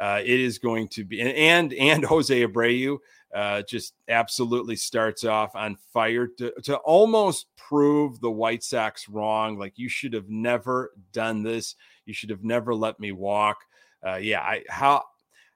uh, 0.00 0.20
it 0.24 0.40
is 0.40 0.58
going 0.58 0.88
to 0.88 1.04
be 1.04 1.20
and 1.20 1.72
and 1.74 2.04
Jose 2.04 2.44
Abreu 2.44 2.98
uh, 3.32 3.62
just 3.62 3.94
absolutely 4.08 4.74
starts 4.74 5.22
off 5.22 5.54
on 5.54 5.76
fire 5.92 6.26
to, 6.26 6.52
to 6.64 6.76
almost 6.78 7.46
prove 7.56 8.18
the 8.20 8.30
White 8.30 8.64
Sox 8.64 9.08
wrong. 9.08 9.56
Like 9.56 9.74
you 9.78 9.88
should 9.88 10.14
have 10.14 10.28
never 10.28 10.90
done 11.12 11.44
this. 11.44 11.76
You 12.04 12.14
should 12.14 12.30
have 12.30 12.42
never 12.42 12.74
let 12.74 12.98
me 12.98 13.12
walk. 13.12 13.58
Uh, 14.04 14.16
yeah, 14.16 14.40
I, 14.40 14.64
how 14.68 15.04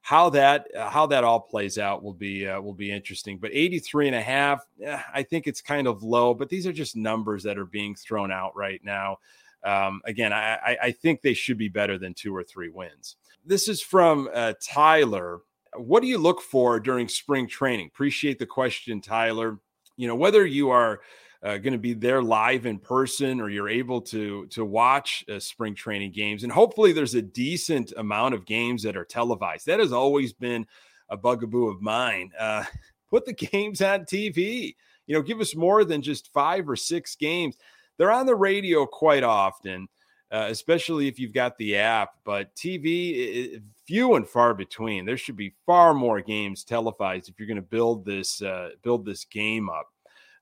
how 0.05 0.29
that 0.31 0.69
uh, 0.77 0.91
how 0.91 1.07
that 1.07 1.25
all 1.25 1.41
plays 1.41 1.79
out 1.79 2.03
will 2.03 2.15
be 2.15 2.47
uh, 2.47 2.61
will 2.61 2.75
be 2.75 2.93
interesting. 2.93 3.39
But 3.39 3.51
83 3.53 4.09
and 4.09 4.17
a 4.17 4.23
half, 4.23 4.67
eh, 4.83 5.01
I 5.13 5.23
think 5.23 5.47
it's 5.47 5.61
kind 5.61 5.87
of 5.87 6.03
low. 6.03 6.35
But 6.35 6.49
these 6.49 6.67
are 6.67 6.73
just 6.73 6.95
numbers 6.95 7.43
that 7.45 7.59
are 7.59 7.65
being 7.65 7.95
thrown 7.95 8.31
out 8.31 8.55
right 8.55 8.81
now. 8.85 9.19
Um, 9.65 10.03
again, 10.05 10.31
I, 10.31 10.77
I 10.83 10.91
think 10.91 11.23
they 11.23 11.33
should 11.33 11.57
be 11.57 11.71
better 11.71 11.97
than 11.97 12.13
two 12.13 12.37
or 12.37 12.45
three 12.45 12.69
wins. 12.69 13.17
This 13.47 13.67
is 13.67 13.81
from 13.81 14.29
uh, 14.35 14.53
Tyler 14.63 15.41
what 15.77 16.03
do 16.03 16.09
you 16.09 16.19
look 16.19 16.41
for 16.41 16.79
during 16.81 17.09
spring 17.09 17.49
training? 17.49 17.89
Appreciate 17.89 18.39
the 18.39 18.47
question, 18.47 19.01
Tyler. 19.01 19.59
You 19.97 20.09
know, 20.09 20.17
whether 20.17 20.45
you 20.47 20.71
are 20.71 21.01
uh, 21.45 21.59
going 21.59 21.73
to 21.73 21.79
be 21.79 21.93
there 21.93 22.23
live 22.23 22.67
in 22.67 22.79
person 22.79 23.41
or 23.41 23.51
you're 23.51 23.69
able 23.69 24.01
to 24.01 24.47
to 24.47 24.65
watch 24.65 25.25
uh, 25.33 25.39
spring 25.39 25.75
training 25.75 26.11
games 26.11 26.43
and 26.43 26.53
hopefully 26.53 26.93
there's 26.93 27.15
a 27.15 27.23
decent 27.23 27.93
amount 27.97 28.35
of 28.35 28.47
games 28.47 28.83
that 28.83 28.97
are 28.97 29.05
televised 29.05 29.67
that 29.67 29.79
has 29.79 29.93
always 29.93 30.33
been 30.33 30.67
a 31.11 31.17
bugaboo 31.17 31.69
of 31.69 31.81
mine 31.83 32.31
uh, 32.39 32.65
put 33.11 33.25
the 33.25 33.33
games 33.33 33.83
on 33.83 34.01
tv 34.01 34.75
you 35.07 35.15
know 35.15 35.23
give 35.23 35.41
us 35.41 35.55
more 35.55 35.85
than 35.85 36.03
just 36.03 36.33
five 36.33 36.69
or 36.69 36.77
six 36.77 37.15
games 37.15 37.57
they're 37.99 38.11
on 38.11 38.27
the 38.27 38.35
radio 38.35 38.87
quite 38.87 39.23
often 39.23 39.87
uh, 40.33 40.49
especially 40.51 41.07
if 41.07 41.21
you've 41.21 41.33
got 41.33 41.57
the 41.59 41.77
app. 41.77 42.15
But 42.25 42.53
TV, 42.57 43.15
it, 43.15 43.63
few 43.87 44.17
and 44.17 44.27
far 44.27 44.53
between. 44.53 45.05
There 45.05 45.17
should 45.17 45.37
be 45.37 45.55
far 45.65 45.95
more 45.95 46.21
games 46.21 46.65
televised 46.65 47.29
if 47.29 47.39
you're 47.39 47.47
going 47.47 47.57
to 47.57 47.63
build 47.63 48.05
this 48.05 48.43
uh, 48.43 48.71
build 48.83 49.05
this 49.05 49.25
game 49.25 49.71
up. 49.71 49.87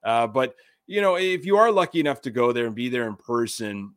Uh, 0.03 0.27
but 0.27 0.55
you 0.87 1.01
know, 1.01 1.17
if 1.17 1.47
you 1.47 1.57
are 1.57 1.71
lucky 1.71 2.01
enough 2.01 2.21
to 2.23 2.31
go 2.31 2.53
there 2.53 2.67
and 2.67 2.75
be 2.75 2.89
there 2.89 3.07
in 3.07 3.17
person, 3.17 3.95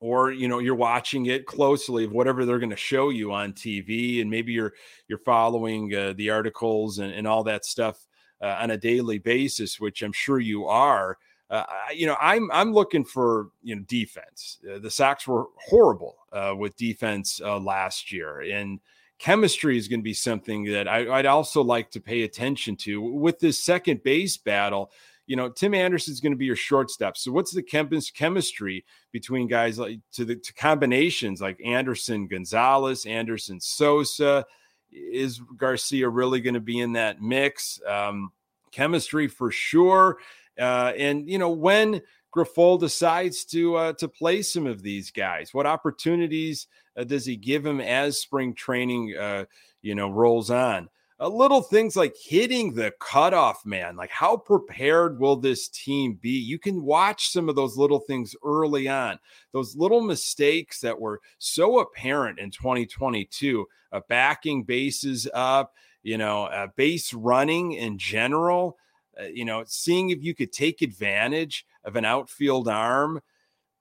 or 0.00 0.32
you 0.32 0.48
know 0.48 0.58
you're 0.58 0.74
watching 0.74 1.26
it 1.26 1.46
closely 1.46 2.04
of 2.04 2.12
whatever 2.12 2.44
they're 2.44 2.58
going 2.58 2.70
to 2.70 2.76
show 2.76 3.08
you 3.08 3.32
on 3.32 3.52
TV, 3.52 4.20
and 4.20 4.30
maybe 4.30 4.52
you're 4.52 4.74
you're 5.08 5.18
following 5.18 5.94
uh, 5.94 6.12
the 6.16 6.30
articles 6.30 6.98
and, 6.98 7.12
and 7.12 7.26
all 7.26 7.44
that 7.44 7.64
stuff 7.64 8.06
uh, 8.42 8.58
on 8.60 8.70
a 8.70 8.76
daily 8.76 9.18
basis, 9.18 9.80
which 9.80 10.02
I'm 10.02 10.12
sure 10.12 10.38
you 10.40 10.66
are. 10.66 11.16
uh, 11.50 11.64
you 11.94 12.06
know, 12.06 12.16
I'm 12.20 12.50
I'm 12.52 12.72
looking 12.72 13.04
for 13.04 13.48
you 13.62 13.76
know 13.76 13.82
defense. 13.82 14.58
Uh, 14.70 14.78
the 14.78 14.90
Sox 14.90 15.26
were 15.26 15.46
horrible 15.56 16.16
uh, 16.32 16.54
with 16.56 16.76
defense 16.76 17.40
uh, 17.42 17.58
last 17.58 18.12
year, 18.12 18.40
and 18.40 18.80
chemistry 19.18 19.78
is 19.78 19.88
going 19.88 20.00
to 20.00 20.04
be 20.04 20.14
something 20.14 20.64
that 20.64 20.88
I, 20.88 21.04
would 21.04 21.26
also 21.26 21.62
like 21.62 21.90
to 21.92 22.00
pay 22.00 22.22
attention 22.22 22.76
to 22.76 23.00
with 23.00 23.38
this 23.38 23.62
second 23.62 24.02
base 24.02 24.36
battle. 24.36 24.90
You 25.26 25.36
know, 25.36 25.48
Tim 25.48 25.74
Anderson 25.74 26.12
is 26.12 26.20
going 26.20 26.32
to 26.32 26.38
be 26.38 26.46
your 26.46 26.56
shortstop. 26.56 27.16
So, 27.16 27.32
what's 27.32 27.52
the 27.52 27.62
chem- 27.62 27.90
chemistry 28.14 28.84
between 29.12 29.48
guys 29.48 29.78
like 29.78 30.00
to 30.12 30.24
the 30.24 30.36
to 30.36 30.54
combinations 30.54 31.40
like 31.40 31.60
Anderson 31.64 32.26
Gonzalez, 32.26 33.06
Anderson 33.06 33.60
Sosa? 33.60 34.44
Is 34.92 35.40
Garcia 35.56 36.08
really 36.08 36.40
going 36.40 36.54
to 36.54 36.60
be 36.60 36.78
in 36.78 36.92
that 36.92 37.20
mix? 37.20 37.80
Um, 37.86 38.30
chemistry 38.74 39.28
for 39.28 39.50
sure. 39.50 40.18
Uh, 40.58 40.92
and 40.96 41.28
you 41.28 41.38
know 41.38 41.50
when 41.50 42.02
Grifol 42.34 42.78
decides 42.78 43.44
to 43.46 43.76
uh, 43.76 43.92
to 43.94 44.08
play 44.08 44.42
some 44.42 44.66
of 44.66 44.82
these 44.82 45.10
guys, 45.10 45.54
what 45.54 45.66
opportunities 45.66 46.66
uh, 46.96 47.04
does 47.04 47.24
he 47.24 47.36
give 47.36 47.64
him 47.64 47.80
as 47.80 48.18
spring 48.18 48.54
training 48.54 49.14
uh, 49.18 49.44
you 49.82 49.94
know 49.94 50.10
rolls 50.10 50.50
on? 50.50 50.88
Uh, 51.20 51.28
little 51.28 51.62
things 51.62 51.94
like 51.94 52.14
hitting 52.20 52.74
the 52.74 52.92
cutoff 52.98 53.64
man, 53.64 53.96
like 53.96 54.10
how 54.10 54.36
prepared 54.36 55.20
will 55.20 55.36
this 55.36 55.68
team 55.68 56.18
be? 56.20 56.30
You 56.30 56.58
can 56.58 56.82
watch 56.82 57.28
some 57.28 57.48
of 57.48 57.54
those 57.54 57.76
little 57.76 58.00
things 58.00 58.34
early 58.44 58.88
on, 58.88 59.18
those 59.52 59.76
little 59.76 60.00
mistakes 60.00 60.80
that 60.80 60.98
were 60.98 61.20
so 61.38 61.78
apparent 61.78 62.40
in 62.40 62.50
2022, 62.50 63.64
uh, 63.92 64.00
backing 64.08 64.64
bases 64.64 65.28
up, 65.34 65.74
you 66.02 66.18
know, 66.18 66.44
uh, 66.44 66.66
base 66.76 67.14
running 67.14 67.72
in 67.72 67.96
general 67.96 68.76
uh, 69.20 69.24
you 69.24 69.44
know, 69.44 69.64
seeing 69.66 70.10
if 70.10 70.22
you 70.22 70.34
could 70.34 70.52
take 70.52 70.82
advantage 70.82 71.66
of 71.84 71.96
an 71.96 72.04
outfield 72.04 72.68
arm. 72.68 73.20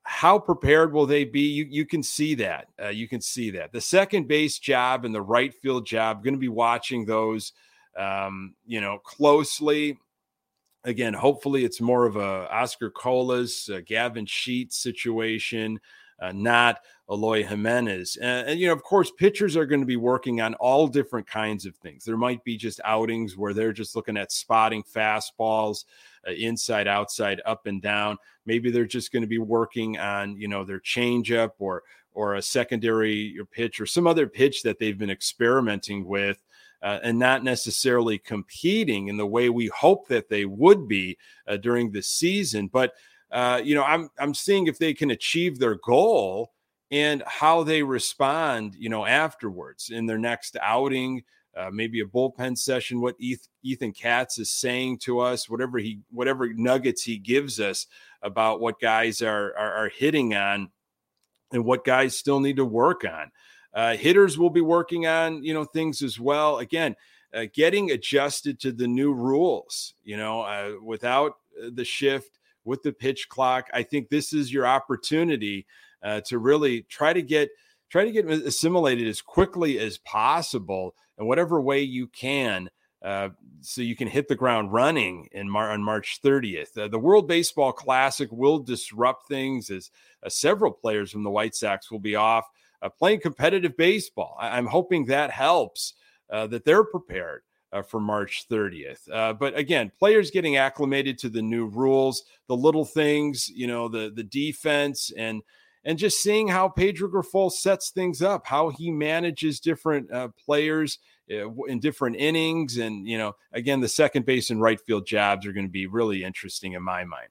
How 0.04 0.38
prepared 0.38 0.94
will 0.94 1.06
they 1.06 1.24
be? 1.24 1.42
You 1.42 1.66
you 1.70 1.86
can 1.86 2.04
see 2.04 2.36
that. 2.36 2.68
Uh, 2.82 2.90
you 2.90 3.08
can 3.08 3.22
see 3.22 3.52
that 3.52 3.72
the 3.72 3.82
second 3.82 4.28
base 4.28 4.60
job 4.60 5.06
and 5.06 5.16
the 5.16 5.22
right 5.22 5.54
field 5.54 5.86
job. 5.86 6.24
Going 6.24 6.34
to 6.34 6.40
be 6.40 6.50
watching 6.50 7.06
those, 7.06 7.54
um, 7.98 8.56
you 8.66 8.82
know, 8.82 9.00
closely. 9.00 9.98
Again, 10.86 11.14
hopefully 11.14 11.64
it's 11.64 11.80
more 11.80 12.06
of 12.06 12.18
a 12.18 12.54
Oscar 12.54 12.92
Colas, 12.92 13.70
Gavin 13.86 14.26
Sheets 14.26 14.78
situation 14.78 15.80
uh, 16.24 16.32
not 16.32 16.80
Eloy 17.12 17.44
Jimenez. 17.44 18.16
And, 18.16 18.48
and, 18.48 18.60
you 18.60 18.68
know, 18.68 18.74
of 18.74 18.82
course, 18.82 19.12
pitchers 19.12 19.58
are 19.58 19.66
going 19.66 19.82
to 19.82 19.86
be 19.86 19.98
working 19.98 20.40
on 20.40 20.54
all 20.56 20.88
different 20.88 21.28
kinds 21.28 21.66
of 21.66 21.76
things. 21.76 22.06
There 22.06 22.16
might 22.16 22.44
be 22.46 22.56
just 22.56 22.80
outings 22.86 23.36
where 23.36 23.54
they're 23.54 23.74
just 23.74 23.94
looking 23.94 24.16
at 24.16 24.32
spotting 24.32 24.84
fastballs, 24.84 25.84
uh, 26.26 26.32
inside, 26.32 26.88
outside, 26.88 27.42
up 27.46 27.66
and 27.66 27.82
down. 27.82 28.18
Maybe 28.46 28.72
they're 28.72 28.86
just 28.86 29.12
going 29.12 29.22
to 29.24 29.28
be 29.28 29.38
working 29.38 30.00
on, 30.00 30.38
you 30.38 30.48
know, 30.48 30.64
their 30.64 30.80
changeup 30.80 31.52
or 31.60 31.84
or 32.16 32.36
a 32.36 32.42
secondary 32.42 33.40
pitch 33.52 33.82
or 33.82 33.88
some 33.88 34.06
other 34.06 34.28
pitch 34.28 34.62
that 34.62 34.78
they've 34.80 35.00
been 35.00 35.10
experimenting 35.10 36.06
with. 36.06 36.42
Uh, 36.84 37.00
and 37.02 37.18
not 37.18 37.46
necessarily 37.46 38.18
competing 38.18 39.08
in 39.08 39.16
the 39.16 39.26
way 39.26 39.50
we 39.50 39.68
hope 39.68 40.06
that 40.10 40.28
they 40.28 40.44
would 40.44 40.86
be 40.86 41.18
uh, 41.48 41.56
during 41.56 41.90
the 41.90 42.02
season. 42.02 42.68
But 42.68 42.92
uh, 43.34 43.60
you 43.64 43.74
know, 43.74 43.84
I'm 43.84 44.10
I'm 44.20 44.36
seeing 44.36 44.68
if 44.68 44.78
they 44.78 44.94
can 44.94 45.10
achieve 45.10 45.58
their 45.58 45.76
goal 45.76 46.52
and 46.92 47.24
how 47.26 47.64
they 47.64 47.82
respond, 47.82 48.76
you 48.78 48.90
know, 48.90 49.06
afterwards 49.08 49.90
in 49.90 50.06
their 50.06 50.20
next 50.20 50.56
outing, 50.62 51.24
uh, 51.58 51.72
maybe 51.74 52.02
a 52.02 52.06
bullpen 52.06 52.56
session. 52.56 53.02
What 53.02 53.16
Ethan 53.20 53.94
Katz 53.94 54.38
is 54.38 54.52
saying 54.52 55.00
to 55.00 55.20
us, 55.20 55.50
whatever 55.50 55.80
he, 55.80 56.02
whatever 56.12 56.54
nuggets 56.54 57.02
he 57.02 57.18
gives 57.18 57.60
us 57.60 57.88
about 58.22 58.62
what 58.62 58.80
guys 58.80 59.24
are 59.24 59.58
are, 59.58 59.74
are 59.74 59.90
hitting 59.90 60.36
on, 60.36 60.70
and 61.52 61.66
what 61.66 61.84
guys 61.84 62.16
still 62.16 62.40
need 62.40 62.58
to 62.58 62.66
work 62.66 63.04
on. 63.04 63.32
Uh, 63.74 63.96
hitters 63.96 64.38
will 64.38 64.52
be 64.52 64.62
working 64.62 65.08
on, 65.08 65.44
you 65.44 65.56
know, 65.56 65.66
things 65.66 66.04
as 66.04 66.20
well. 66.20 66.60
Again, 66.60 66.96
uh, 67.34 67.46
getting 67.52 67.90
adjusted 67.90 68.60
to 68.60 68.72
the 68.72 68.88
new 68.88 69.12
rules, 69.12 69.96
you 70.04 70.18
know, 70.18 70.42
uh, 70.42 70.74
without 70.84 71.38
uh, 71.60 71.72
the 71.74 71.84
shift 71.84 72.38
with 72.66 72.84
the 72.84 72.94
pitch 72.94 73.30
clock. 73.30 73.68
I 73.74 73.84
think 73.84 74.10
this 74.10 74.34
is 74.34 74.54
your 74.54 74.66
opportunity 74.66 75.66
uh, 76.02 76.22
to 76.28 76.38
really 76.38 76.84
try 76.84 77.14
to 77.14 77.22
get 77.22 77.50
try 77.90 78.06
to 78.06 78.12
get 78.12 78.28
assimilated 78.28 79.08
as 79.08 79.22
quickly 79.22 79.78
as 79.80 80.00
possible 80.00 80.96
in 81.18 81.28
whatever 81.28 81.62
way 81.62 81.82
you 81.82 82.08
can. 82.08 82.70
Uh, 83.04 83.30
so 83.60 83.82
you 83.82 83.96
can 83.96 84.08
hit 84.08 84.30
the 84.30 84.36
ground 84.36 84.72
running 84.72 85.28
in 85.34 85.50
Mar- 85.50 85.72
on 85.72 85.84
March 85.84 86.20
30th. 86.24 86.78
Uh, 86.78 86.88
the 86.88 86.98
World 86.98 87.28
Baseball 87.28 87.74
Classic 87.74 88.30
will 88.32 88.60
disrupt 88.60 89.28
things 89.28 89.70
as 89.70 89.92
uh, 90.26 90.30
several 90.30 90.72
players 90.72 91.12
from 91.12 91.24
the 91.24 91.30
White 91.30 91.54
Sox 91.54 91.92
will 91.92 92.00
be 92.00 92.16
off 92.16 92.46
uh, 92.82 92.90
playing 92.90 93.20
competitive 93.20 93.76
baseball. 93.76 94.38
I- 94.40 94.58
am 94.58 94.68
hoping 94.68 95.06
that 95.06 95.32
helps, 95.32 95.94
uh, 96.30 96.48
that 96.48 96.64
they're 96.64 96.86
prepared 96.86 97.44
uh, 97.74 97.82
for 97.82 98.00
March 98.00 98.46
30th. 98.50 99.10
Uh, 99.12 99.34
but 99.34 99.58
again, 99.58 99.92
players 99.98 100.32
getting 100.32 100.58
acclimated 100.58 101.18
to 101.18 101.30
the 101.30 101.42
new 101.42 101.66
rules, 101.66 102.24
the 102.48 102.56
little 102.56 102.86
things, 102.86 103.50
you 103.50 103.68
know, 103.68 103.88
the 103.88 104.12
the 104.16 104.24
defense 104.24 105.12
and 105.18 105.42
and 105.86 105.98
just 105.98 106.22
seeing 106.22 106.48
how 106.48 106.70
Pedro 106.70 107.10
Grifol 107.10 107.52
sets 107.52 107.90
things 107.90 108.22
up, 108.22 108.48
how 108.48 108.70
he 108.70 108.90
manages 108.90 109.60
different 109.60 110.10
uh, 110.12 110.30
players 110.46 111.00
uh, 111.32 111.52
in 111.68 111.80
different 111.80 112.16
innings, 112.16 112.78
and 112.78 113.08
you 113.08 113.18
know, 113.18 113.34
again, 113.52 113.82
the 113.82 113.88
second 113.88 114.26
base 114.26 114.50
and 114.50 114.62
right 114.62 114.80
field 114.80 115.06
jobs 115.06 115.46
are 115.46 115.54
going 115.54 115.66
to 115.66 115.72
be 115.72 115.88
really 115.88 116.24
interesting 116.24 116.74
in 116.74 116.84
my 116.84 117.04
mind. 117.04 117.28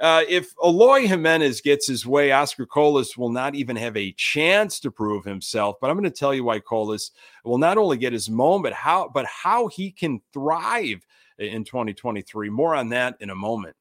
Uh, 0.00 0.24
if 0.28 0.52
Eloy 0.62 1.06
Jimenez 1.06 1.60
gets 1.60 1.86
his 1.86 2.04
way, 2.04 2.32
Oscar 2.32 2.66
Colas 2.66 3.16
will 3.16 3.30
not 3.30 3.54
even 3.54 3.76
have 3.76 3.96
a 3.96 4.12
chance 4.12 4.80
to 4.80 4.90
prove 4.90 5.24
himself. 5.24 5.76
But 5.80 5.90
I'm 5.90 5.96
going 5.96 6.04
to 6.04 6.10
tell 6.10 6.34
you 6.34 6.44
why 6.44 6.58
Colas 6.58 7.12
will 7.44 7.58
not 7.58 7.78
only 7.78 7.96
get 7.96 8.12
his 8.12 8.28
moment, 8.28 8.74
how 8.74 9.08
but 9.08 9.26
how 9.26 9.68
he 9.68 9.90
can 9.90 10.20
thrive 10.32 11.06
in 11.38 11.64
2023. 11.64 12.50
More 12.50 12.74
on 12.74 12.88
that 12.90 13.16
in 13.20 13.30
a 13.30 13.34
moment. 13.34 13.76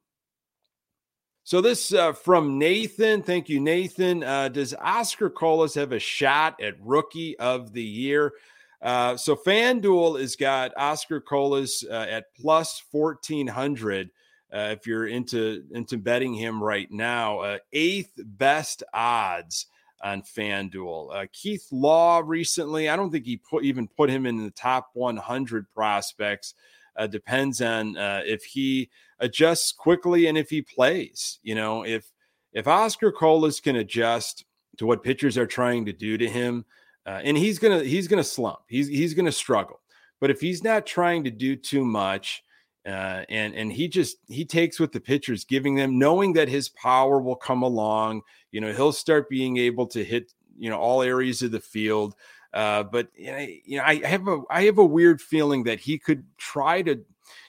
So 1.46 1.60
this 1.60 1.94
uh, 1.94 2.14
from 2.14 2.58
Nathan. 2.58 3.22
Thank 3.22 3.50
you, 3.50 3.60
Nathan. 3.60 4.24
Uh, 4.24 4.48
does 4.50 4.74
Oscar 4.76 5.30
Colas 5.30 5.74
have 5.76 5.92
a 5.92 6.00
shot 6.00 6.62
at 6.62 6.76
Rookie 6.80 7.38
of 7.40 7.74
the 7.74 7.84
Year? 7.84 8.34
Uh, 8.82 9.18
so 9.18 9.36
FanDuel 9.36 10.20
has 10.20 10.36
got 10.36 10.72
Oscar 10.78 11.20
Colas 11.20 11.84
uh, 11.90 12.06
at 12.10 12.34
plus 12.36 12.84
1400 12.92 14.10
uh, 14.54 14.70
if 14.72 14.86
you're 14.86 15.08
into 15.08 15.64
into 15.72 15.98
betting 15.98 16.34
him 16.34 16.62
right 16.62 16.92
now, 16.92 17.40
uh, 17.40 17.58
eighth 17.72 18.14
best 18.18 18.84
odds 18.94 19.66
on 20.04 20.22
FanDuel. 20.22 21.16
Uh, 21.16 21.26
Keith 21.32 21.66
Law 21.72 22.22
recently, 22.24 22.90
I 22.90 22.96
don't 22.96 23.10
think 23.10 23.26
he 23.26 23.38
put 23.38 23.64
even 23.64 23.88
put 23.88 24.10
him 24.10 24.26
in 24.26 24.44
the 24.44 24.52
top 24.52 24.90
100 24.94 25.72
prospects. 25.72 26.54
Uh, 26.96 27.08
depends 27.08 27.62
on 27.62 27.98
uh, 27.98 28.22
if 28.26 28.44
he 28.44 28.90
adjusts 29.20 29.72
quickly 29.72 30.28
and 30.28 30.38
if 30.38 30.50
he 30.50 30.62
plays. 30.62 31.40
You 31.42 31.56
know, 31.56 31.84
if 31.84 32.12
if 32.52 32.68
Oscar 32.68 33.12
Colas 33.12 33.60
can 33.60 33.78
adjust 33.78 34.46
to 34.78 34.86
what 34.86 35.04
pitchers 35.04 35.38
are 35.38 35.48
trying 35.48 35.86
to 35.86 35.94
do 35.94 36.18
to 36.18 36.30
him, 36.30 36.66
uh, 37.08 37.22
and 37.24 37.36
he's 37.36 37.58
gonna 37.58 37.84
he's 37.84 38.08
gonna 38.08 38.24
slump. 38.24 38.60
He's 38.68 38.88
he's 38.88 39.16
gonna 39.16 39.32
struggle. 39.32 39.80
But 40.22 40.30
if 40.30 40.40
he's 40.40 40.64
not 40.64 40.86
trying 40.86 41.24
to 41.24 41.32
do 41.32 41.56
too 41.56 41.84
much 41.84 42.43
uh, 42.86 43.24
and 43.30 43.56
and 43.56 43.72
he 43.72 43.88
just 43.88 44.18
he 44.28 44.44
takes 44.44 44.80
what 44.80 44.92
the 44.92 45.00
pitcher's 45.00 45.46
giving 45.46 45.76
them, 45.76 45.98
knowing 45.98 46.34
that 46.34 46.50
his 46.50 46.70
power 46.70 47.22
will 47.22 47.36
come 47.36 47.62
along. 47.62 48.22
You 48.52 48.62
know, 48.62 48.74
he'll 48.74 48.92
start 48.92 49.30
being 49.30 49.58
able 49.58 49.88
to 49.88 50.04
hit 50.04 50.34
you 50.58 50.70
know 50.70 50.78
all 50.78 51.02
areas 51.02 51.42
of 51.42 51.52
the 51.52 51.62
field. 51.62 52.16
Uh, 52.54 52.84
but 52.84 53.08
you 53.16 53.78
know, 53.78 53.84
I 53.84 53.96
have 54.06 54.28
a 54.28 54.42
I 54.50 54.64
have 54.64 54.78
a 54.78 54.86
weird 54.86 55.22
feeling 55.22 55.64
that 55.64 55.80
he 55.80 55.98
could 55.98 56.26
try 56.38 56.82
to, 56.82 57.00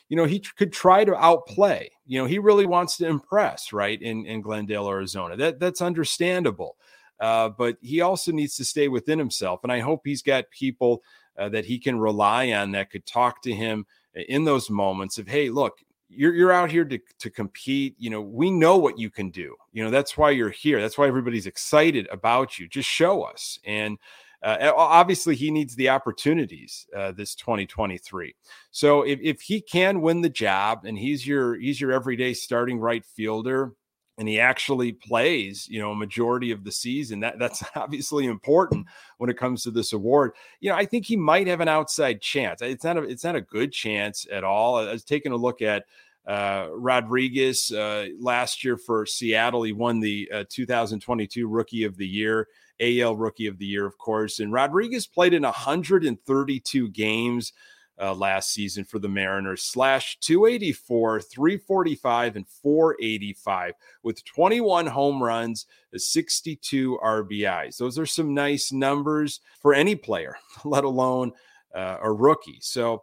you 0.09 0.16
know, 0.16 0.25
he 0.25 0.38
could 0.38 0.73
try 0.73 1.05
to 1.05 1.16
outplay. 1.16 1.90
You 2.07 2.20
know, 2.20 2.27
he 2.27 2.38
really 2.38 2.66
wants 2.66 2.97
to 2.99 3.07
impress, 3.07 3.73
right? 3.73 4.01
In 4.01 4.25
in 4.27 4.40
Glendale, 4.40 4.88
Arizona. 4.88 5.37
That 5.37 5.59
that's 5.59 5.83
understandable. 5.83 6.77
Uh, 7.18 7.49
but 7.49 7.77
he 7.81 8.01
also 8.01 8.33
needs 8.33 8.57
to 8.57 8.64
stay 8.64 8.88
within 8.88 9.18
himself, 9.18 9.61
and 9.62 9.73
I 9.73 9.81
hope 9.81 10.03
he's 10.05 10.23
got 10.23 10.51
people 10.51 11.03
uh, 11.38 11.49
that 11.49 11.64
he 11.64 11.79
can 11.79 11.99
rely 11.99 12.53
on 12.53 12.73
that 12.73 12.90
could 12.90 13.07
talk 13.07 13.42
to 13.42 13.53
him 13.53 13.87
in 14.14 14.44
those 14.44 14.70
moments 14.70 15.18
of 15.18 15.29
hey 15.29 15.50
look 15.50 15.79
you're 16.09 16.35
you're 16.35 16.53
out 16.53 16.70
here 16.70 16.85
to 16.85 16.98
to 17.18 17.31
compete 17.31 17.94
you 17.98 18.11
know 18.11 18.20
we 18.20 18.50
know 18.50 18.77
what 18.77 18.98
you 18.98 19.11
can 19.11 19.31
do 19.31 19.55
you 19.72 19.83
know 19.83 19.90
that's 19.90 20.16
why 20.16 20.31
you're 20.31 20.50
here 20.50 20.81
that's 20.81 20.98
why 20.98 21.07
everybody's 21.07 21.46
excited 21.46 22.09
about 22.11 22.59
you 22.59 22.68
just 22.68 22.88
show 22.88 23.22
us. 23.22 23.59
And 23.64 23.98
uh, 24.42 24.72
obviously 24.77 25.35
he 25.35 25.50
needs 25.50 25.74
the 25.74 25.88
opportunities 25.88 26.87
uh, 26.94 27.12
this 27.12 27.35
2023 27.35 28.35
so 28.70 29.03
if, 29.03 29.18
if 29.22 29.40
he 29.40 29.61
can 29.61 30.03
win 30.03 30.20
the 30.20 30.29
job 30.29 30.85
and 30.85 30.98
he's 30.98 31.27
your 31.27 31.55
he's 31.55 31.81
your 31.81 31.92
everyday 31.92 32.35
starting 32.35 32.79
right 32.79 33.05
fielder 33.07 33.72
and 34.16 34.29
he 34.29 34.38
actually 34.38 34.92
plays, 34.92 35.66
you 35.68 35.81
know, 35.81 35.90
a 35.90 35.96
majority 35.96 36.53
of 36.53 36.62
the 36.64 36.72
season. 36.72 37.20
That 37.20 37.38
that's 37.38 37.62
obviously 37.77 38.27
important 38.27 38.87
when 39.18 39.31
it 39.31 39.37
comes 39.37 39.62
to 39.64 39.70
this 39.70 39.92
award. 39.92 40.33
You 40.61 40.70
know, 40.70 40.77
I 40.77 40.85
think 40.87 41.07
he 41.07 41.16
might 41.16 41.46
have 41.46 41.61
an 41.61 41.68
outside 41.68 42.20
chance. 42.20 42.62
It's 42.62 42.85
not 42.85 42.96
a 42.96 43.03
it's 43.03 43.24
not 43.24 43.37
a 43.37 43.40
good 43.40 43.72
chance 43.72 44.27
at 44.31 44.44
all. 44.44 44.77
I 44.77 44.92
was 44.92 45.05
taking 45.05 45.33
a 45.33 45.37
look 45.37 45.62
at 45.62 45.85
Uh, 46.27 46.68
Rodriguez 46.72 47.70
uh, 47.70 48.07
last 48.18 48.64
year 48.64 48.79
for 48.79 49.05
Seattle, 49.05 49.62
he 49.62 49.72
won 49.72 50.00
the 50.00 50.27
uh, 50.33 50.44
2022 50.48 51.46
Rookie 51.46 51.85
of 51.85 51.98
the 51.98 52.09
Year, 52.09 52.48
AL 52.81 53.16
Rookie 53.16 53.46
of 53.46 53.59
the 53.59 53.66
Year, 53.66 53.85
of 53.85 53.98
course. 53.98 54.40
And 54.40 54.50
Rodriguez 54.50 55.07
played 55.07 55.35
in 55.35 55.42
132 55.42 56.88
games 56.88 57.53
uh, 58.00 58.14
last 58.14 58.52
season 58.52 58.85
for 58.85 58.98
the 58.98 59.09
Mariners, 59.09 59.62
slash 59.62 60.18
284, 60.20 61.20
345, 61.20 62.37
and 62.37 62.48
485 62.48 63.74
with 64.02 64.24
21 64.24 64.87
home 64.87 65.22
runs, 65.22 65.66
62 65.94 66.98
RBIs. 67.02 67.76
Those 67.76 67.98
are 67.98 68.07
some 68.07 68.35
nice 68.35 68.72
numbers 68.72 69.40
for 69.61 69.74
any 69.74 69.94
player, 69.94 70.37
let 70.64 70.85
alone 70.85 71.33
uh, 71.74 71.98
a 72.02 72.12
rookie. 72.12 72.59
So 72.61 73.02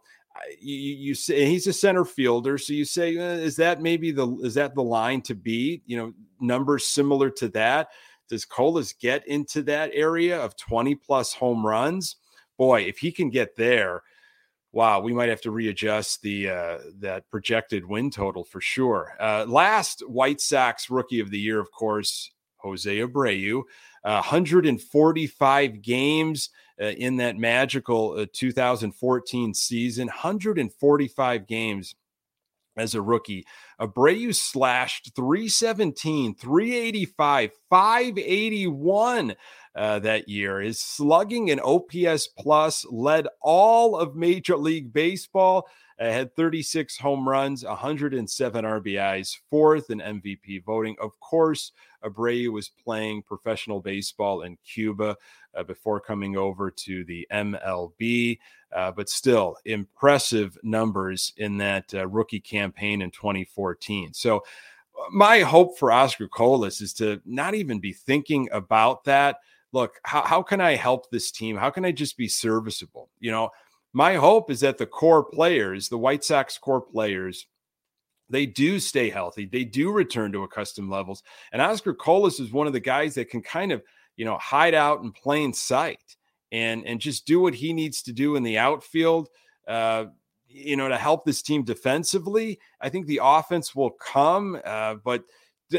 you, 0.60 0.76
you 0.76 1.14
say 1.14 1.46
he's 1.46 1.66
a 1.66 1.72
center 1.72 2.04
fielder, 2.04 2.58
so 2.58 2.72
you 2.72 2.84
say 2.84 3.16
uh, 3.16 3.36
is 3.36 3.56
that 3.56 3.80
maybe 3.80 4.10
the 4.10 4.28
is 4.42 4.54
that 4.54 4.74
the 4.74 4.82
line 4.82 5.22
to 5.22 5.34
beat? 5.34 5.82
You 5.86 5.96
know, 5.96 6.12
numbers 6.40 6.86
similar 6.86 7.30
to 7.30 7.48
that. 7.50 7.88
Does 8.28 8.44
Colas 8.44 8.92
get 8.94 9.26
into 9.28 9.62
that 9.64 9.90
area 9.92 10.40
of 10.40 10.56
20 10.56 10.94
plus 10.94 11.34
home 11.34 11.66
runs? 11.66 12.16
Boy, 12.56 12.82
if 12.82 12.98
he 12.98 13.12
can 13.12 13.28
get 13.28 13.56
there, 13.56 14.02
wow, 14.72 15.00
we 15.00 15.12
might 15.12 15.28
have 15.28 15.40
to 15.42 15.50
readjust 15.50 16.22
the 16.22 16.48
uh, 16.48 16.78
that 16.98 17.28
projected 17.30 17.86
win 17.86 18.10
total 18.10 18.44
for 18.44 18.60
sure. 18.60 19.16
Uh, 19.20 19.44
last 19.46 20.00
White 20.08 20.40
Sox 20.40 20.90
Rookie 20.90 21.20
of 21.20 21.30
the 21.30 21.38
Year, 21.38 21.60
of 21.60 21.70
course, 21.70 22.30
Jose 22.56 22.98
Abreu, 22.98 23.62
uh, 24.04 24.22
145 24.22 25.82
games 25.82 26.50
in 26.78 27.16
that 27.18 27.36
magical 27.36 28.14
uh, 28.18 28.26
2014 28.32 29.54
season, 29.54 30.06
145 30.08 31.46
games 31.46 31.94
as 32.76 32.94
a 32.94 33.02
rookie. 33.02 33.44
Abreu 33.80 34.34
slashed 34.34 35.14
317, 35.14 36.34
385, 36.34 37.50
581 37.68 39.34
uh, 39.74 39.98
that 40.00 40.28
year. 40.28 40.60
His 40.60 40.80
slugging 40.80 41.50
and 41.50 41.60
OPS 41.60 42.28
plus 42.38 42.84
led 42.90 43.26
all 43.40 43.96
of 43.96 44.16
Major 44.16 44.56
League 44.56 44.92
Baseball. 44.92 45.68
Uh, 46.00 46.10
had 46.10 46.34
36 46.34 46.98
home 46.98 47.28
runs, 47.28 47.64
107 47.64 48.64
RBIs, 48.64 49.36
fourth 49.50 49.90
in 49.90 49.98
MVP 49.98 50.64
voting. 50.64 50.96
Of 51.00 51.18
course, 51.20 51.72
Abreu 52.02 52.50
was 52.50 52.68
playing 52.68 53.22
professional 53.22 53.80
baseball 53.80 54.42
in 54.42 54.56
Cuba 54.64 55.16
uh, 55.54 55.62
before 55.62 56.00
coming 56.00 56.36
over 56.36 56.70
to 56.70 57.04
the 57.04 57.26
MLB. 57.32 58.38
Uh, 58.74 58.90
but 58.90 59.08
still, 59.08 59.56
impressive 59.66 60.56
numbers 60.62 61.34
in 61.36 61.58
that 61.58 61.92
uh, 61.94 62.08
rookie 62.08 62.40
campaign 62.40 63.02
in 63.02 63.10
2014. 63.10 64.14
So, 64.14 64.38
uh, 64.38 65.10
my 65.12 65.40
hope 65.40 65.78
for 65.78 65.92
Oscar 65.92 66.26
Colas 66.26 66.80
is 66.80 66.94
to 66.94 67.20
not 67.26 67.54
even 67.54 67.80
be 67.80 67.92
thinking 67.92 68.48
about 68.50 69.04
that. 69.04 69.36
Look, 69.72 69.98
how, 70.04 70.22
how 70.22 70.42
can 70.42 70.60
I 70.60 70.76
help 70.76 71.10
this 71.10 71.30
team? 71.30 71.56
How 71.56 71.70
can 71.70 71.84
I 71.84 71.92
just 71.92 72.16
be 72.16 72.28
serviceable? 72.28 73.10
You 73.20 73.30
know, 73.30 73.50
my 73.92 74.14
hope 74.14 74.50
is 74.50 74.60
that 74.60 74.78
the 74.78 74.86
core 74.86 75.24
players, 75.24 75.88
the 75.88 75.98
White 75.98 76.24
Sox 76.24 76.58
core 76.58 76.80
players, 76.80 77.46
they 78.28 78.46
do 78.46 78.80
stay 78.80 79.10
healthy. 79.10 79.46
They 79.46 79.64
do 79.64 79.90
return 79.90 80.32
to 80.32 80.42
accustomed 80.42 80.90
levels. 80.90 81.22
And 81.52 81.60
Oscar 81.60 81.92
Colas 81.92 82.40
is 82.40 82.52
one 82.52 82.66
of 82.66 82.72
the 82.72 82.80
guys 82.80 83.14
that 83.14 83.28
can 83.28 83.42
kind 83.42 83.72
of, 83.72 83.82
you 84.16 84.24
know, 84.24 84.38
hide 84.38 84.74
out 84.74 85.02
in 85.02 85.12
plain 85.12 85.52
sight 85.52 86.16
and 86.50 86.86
and 86.86 87.00
just 87.00 87.26
do 87.26 87.40
what 87.40 87.54
he 87.54 87.72
needs 87.72 88.02
to 88.02 88.12
do 88.12 88.36
in 88.36 88.42
the 88.42 88.58
outfield. 88.58 89.28
Uh, 89.68 90.06
you 90.54 90.76
know, 90.76 90.88
to 90.88 90.98
help 90.98 91.24
this 91.24 91.42
team 91.42 91.64
defensively. 91.64 92.58
I 92.80 92.88
think 92.88 93.06
the 93.06 93.20
offense 93.22 93.74
will 93.74 93.90
come, 93.90 94.60
uh, 94.64 94.96
but 95.02 95.24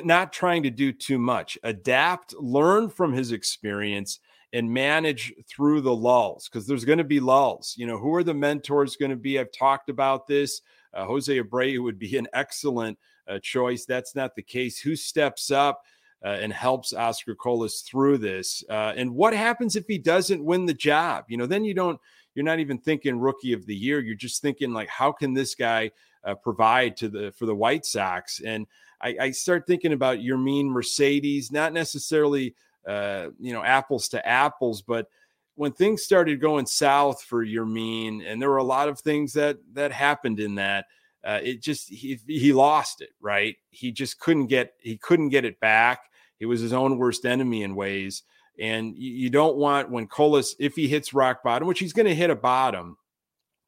not 0.03 0.34
trying 0.34 0.63
to 0.63 0.69
do 0.69 0.91
too 0.91 1.17
much. 1.17 1.58
Adapt, 1.63 2.34
learn 2.36 2.89
from 2.89 3.13
his 3.13 3.32
experience, 3.32 4.19
and 4.53 4.71
manage 4.71 5.34
through 5.47 5.82
the 5.82 5.95
lulls 5.95 6.47
because 6.47 6.67
there's 6.67 6.86
going 6.86 6.99
to 6.99 7.03
be 7.03 7.19
lulls. 7.19 7.73
You 7.75 7.88
know, 7.88 7.97
who 7.97 8.13
are 8.13 8.23
the 8.23 8.36
mentors 8.36 8.95
going 8.95 9.10
to 9.12 9.17
be? 9.17 9.39
I've 9.39 9.51
talked 9.51 9.89
about 9.89 10.27
this. 10.27 10.62
Uh, 10.93 11.06
Jose 11.06 11.36
Abreu 11.39 11.82
would 11.82 11.97
be 11.97 12.17
an 12.17 12.27
excellent 12.34 12.97
uh, 13.27 13.39
choice. 13.39 13.86
That's 13.86 14.15
not 14.15 14.36
the 14.36 14.43
case. 14.43 14.79
Who 14.79 14.95
steps 14.95 15.49
up 15.49 15.84
uh, 16.23 16.38
and 16.39 16.53
helps 16.53 16.93
Oscar 16.93 17.34
Colas 17.34 17.82
through 17.82 18.19
this? 18.19 18.63
Uh, 18.69 18.93
and 18.95 19.15
what 19.15 19.34
happens 19.34 19.75
if 19.75 19.86
he 19.88 19.97
doesn't 19.97 20.43
win 20.43 20.67
the 20.67 20.73
job? 20.73 21.25
You 21.29 21.38
know, 21.38 21.47
then 21.47 21.65
you 21.65 21.73
don't. 21.73 21.99
You're 22.36 22.45
not 22.45 22.60
even 22.60 22.79
thinking 22.79 23.19
rookie 23.19 23.53
of 23.53 23.67
the 23.67 23.75
year. 23.75 23.99
You're 23.99 24.15
just 24.15 24.41
thinking 24.41 24.73
like, 24.73 24.89
how 24.89 25.12
can 25.12 25.34
this 25.34 25.53
guy 25.53 25.91
uh, 26.24 26.36
provide 26.36 26.98
to 26.98 27.10
the 27.10 27.32
for 27.32 27.46
the 27.46 27.56
White 27.56 27.86
Sox? 27.86 28.42
And 28.46 28.68
I, 29.02 29.16
I 29.20 29.32
start 29.32 29.68
thinking 29.68 29.94
about 29.94 30.20
Yermin 30.20 30.66
Mercedes, 30.66 31.52
not 31.52 31.74
necessarily 31.74 32.56
uh, 32.88 33.30
you 33.40 33.54
know, 33.54 33.64
apples 33.64 34.10
to 34.10 34.28
apples. 34.28 34.82
But 34.82 35.08
when 35.56 35.72
things 35.72 36.04
started 36.04 36.42
going 36.42 36.66
south 36.66 37.22
for 37.22 37.46
Yermin, 37.46 38.22
and 38.26 38.42
there 38.42 38.50
were 38.50 38.58
a 38.58 38.64
lot 38.64 38.90
of 38.90 39.00
things 39.00 39.34
that 39.34 39.58
that 39.74 39.92
happened 39.92 40.40
in 40.40 40.56
that, 40.56 40.86
uh, 41.24 41.40
it 41.44 41.62
just 41.62 41.90
he 41.90 42.20
he 42.28 42.54
lost 42.54 43.02
it. 43.02 43.12
Right, 43.22 43.56
he 43.70 43.92
just 43.92 44.20
couldn't 44.20 44.48
get 44.48 44.74
he 44.80 44.98
couldn't 44.98 45.30
get 45.30 45.46
it 45.46 45.60
back. 45.60 46.02
He 46.40 46.46
was 46.46 46.62
his 46.62 46.74
own 46.74 46.98
worst 46.98 47.26
enemy 47.26 47.64
in 47.64 47.76
ways. 47.76 48.24
And 48.60 48.96
you, 48.96 49.12
you 49.14 49.30
don't 49.30 49.56
want 49.56 49.90
when 49.90 50.08
Colas, 50.08 50.56
if 50.60 50.76
he 50.76 50.88
hits 50.88 51.14
rock 51.14 51.42
bottom, 51.44 51.68
which 51.68 51.80
he's 51.80 51.94
going 51.94 52.06
to 52.06 52.14
hit 52.14 52.30
a 52.30 52.36
bottom, 52.36 52.98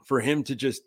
for 0.03 0.19
him 0.19 0.43
to 0.43 0.55
just, 0.55 0.83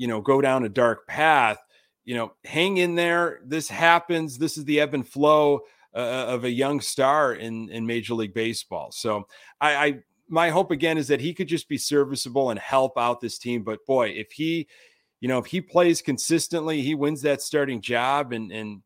you 0.00 0.06
know, 0.06 0.22
go 0.22 0.40
down 0.40 0.64
a 0.64 0.68
dark 0.70 1.06
path. 1.06 1.58
You 2.06 2.16
know, 2.16 2.32
hang 2.42 2.78
in 2.78 2.94
there. 2.94 3.40
This 3.44 3.68
happens. 3.68 4.38
This 4.38 4.56
is 4.56 4.64
the 4.64 4.80
ebb 4.80 4.94
and 4.94 5.06
flow 5.06 5.60
uh, 5.94 5.98
of 5.98 6.44
a 6.44 6.50
young 6.50 6.80
star 6.80 7.34
in 7.34 7.68
in 7.68 7.84
Major 7.84 8.14
League 8.14 8.32
Baseball. 8.32 8.90
So 8.92 9.28
I, 9.60 9.74
I 9.74 9.98
my 10.26 10.48
hope 10.48 10.70
again 10.70 10.96
is 10.96 11.08
that 11.08 11.20
he 11.20 11.34
could 11.34 11.48
just 11.48 11.68
be 11.68 11.76
serviceable 11.76 12.48
and 12.48 12.58
help 12.58 12.96
out 12.96 13.20
this 13.20 13.36
team. 13.36 13.62
But 13.62 13.84
boy, 13.84 14.08
if 14.08 14.32
he, 14.32 14.68
you 15.20 15.28
know, 15.28 15.38
if 15.38 15.44
he 15.44 15.60
plays 15.60 16.00
consistently, 16.00 16.80
he 16.80 16.94
wins 16.94 17.20
that 17.22 17.42
starting 17.42 17.82
job 17.82 18.32
and 18.32 18.50
and 18.50 18.80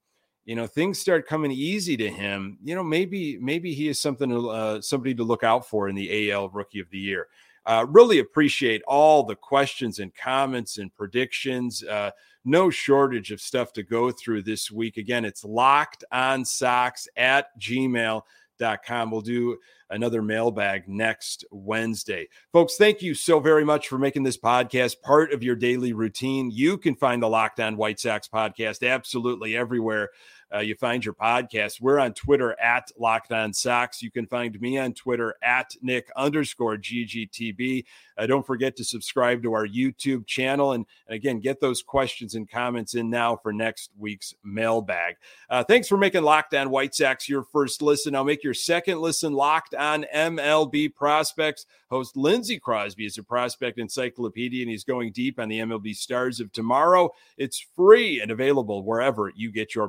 you 0.44 0.56
know 0.56 0.66
things 0.66 0.98
start 0.98 1.28
coming 1.28 1.50
easy 1.52 1.96
to 1.96 2.10
him 2.10 2.58
you 2.62 2.74
know 2.74 2.82
maybe 2.82 3.38
maybe 3.40 3.72
he 3.72 3.88
is 3.88 3.98
something 3.98 4.28
to, 4.28 4.50
uh, 4.50 4.78
somebody 4.82 5.14
to 5.14 5.24
look 5.24 5.42
out 5.42 5.66
for 5.66 5.88
in 5.88 5.94
the 5.94 6.30
al 6.30 6.50
rookie 6.50 6.80
of 6.80 6.90
the 6.90 6.98
year 6.98 7.28
uh, 7.66 7.86
really 7.88 8.18
appreciate 8.18 8.82
all 8.86 9.22
the 9.22 9.36
questions 9.36 9.98
and 9.98 10.14
comments 10.14 10.78
and 10.78 10.94
predictions 10.94 11.82
uh, 11.84 12.10
no 12.44 12.70
shortage 12.70 13.32
of 13.32 13.40
stuff 13.40 13.72
to 13.72 13.82
go 13.82 14.10
through 14.10 14.42
this 14.42 14.70
week. 14.70 14.96
Again, 14.96 15.24
it's 15.24 15.44
locked 15.44 16.04
on 16.12 16.44
Sox 16.44 17.08
at 17.16 17.58
gmail.com. 17.58 19.10
We'll 19.10 19.20
do 19.22 19.58
another 19.90 20.22
mailbag 20.22 20.88
next 20.88 21.44
Wednesday. 21.50 22.28
Folks, 22.52 22.76
thank 22.76 23.00
you 23.00 23.14
so 23.14 23.40
very 23.40 23.64
much 23.64 23.88
for 23.88 23.98
making 23.98 24.24
this 24.24 24.38
podcast 24.38 25.00
part 25.02 25.32
of 25.32 25.42
your 25.42 25.56
daily 25.56 25.92
routine. 25.92 26.50
You 26.50 26.76
can 26.76 26.94
find 26.94 27.22
the 27.22 27.28
Locked 27.28 27.60
On 27.60 27.76
White 27.76 28.00
Sox 28.00 28.28
podcast 28.28 28.86
absolutely 28.88 29.56
everywhere 29.56 30.10
uh, 30.54 30.60
you 30.60 30.74
find 30.76 31.04
your 31.04 31.14
podcast. 31.14 31.80
We're 31.80 31.98
on 31.98 32.14
Twitter 32.14 32.58
at 32.60 32.92
Locked 32.98 33.32
On 33.32 33.52
Sox. 33.52 34.02
You 34.02 34.10
can 34.10 34.26
find 34.26 34.58
me 34.60 34.78
on 34.78 34.92
Twitter 34.92 35.34
at 35.42 35.74
Nick 35.82 36.10
underscore 36.16 36.76
GGTB. 36.76 37.84
Uh, 38.16 38.26
don't 38.26 38.46
forget 38.46 38.76
to 38.76 38.84
subscribe 38.84 39.42
to 39.42 39.52
our 39.54 39.66
YouTube 39.66 40.26
channel. 40.26 40.72
And, 40.72 40.86
and, 41.08 41.16
again, 41.16 41.40
get 41.40 41.60
those 41.60 41.82
questions 41.82 42.34
and 42.36 42.48
comments 42.48 42.94
in 42.94 43.10
now 43.10 43.36
for 43.36 43.52
next 43.52 43.90
week's 43.98 44.34
mailbag. 44.44 45.16
Uh, 45.50 45.64
thanks 45.64 45.88
for 45.88 45.96
making 45.96 46.22
Locked 46.22 46.54
On 46.54 46.70
White 46.70 46.94
Sox 46.94 47.28
your 47.28 47.42
first 47.42 47.82
listen. 47.82 48.14
I'll 48.14 48.24
make 48.24 48.44
your 48.44 48.54
second 48.54 49.00
listen 49.00 49.32
Locked 49.32 49.74
On 49.74 50.04
MLB 50.14 50.94
Prospects. 50.94 51.66
Host 51.90 52.16
Lindsey 52.16 52.58
Crosby 52.58 53.06
is 53.06 53.18
a 53.18 53.22
prospect 53.22 53.78
encyclopedia, 53.78 54.62
and 54.62 54.70
he's 54.70 54.84
going 54.84 55.12
deep 55.12 55.38
on 55.38 55.48
the 55.48 55.60
MLB 55.60 55.94
stars 55.94 56.40
of 56.40 56.52
tomorrow. 56.52 57.12
It's 57.36 57.64
free 57.76 58.20
and 58.20 58.30
available 58.30 58.82
wherever 58.82 59.32
you 59.34 59.52
get 59.52 59.74
your 59.74 59.88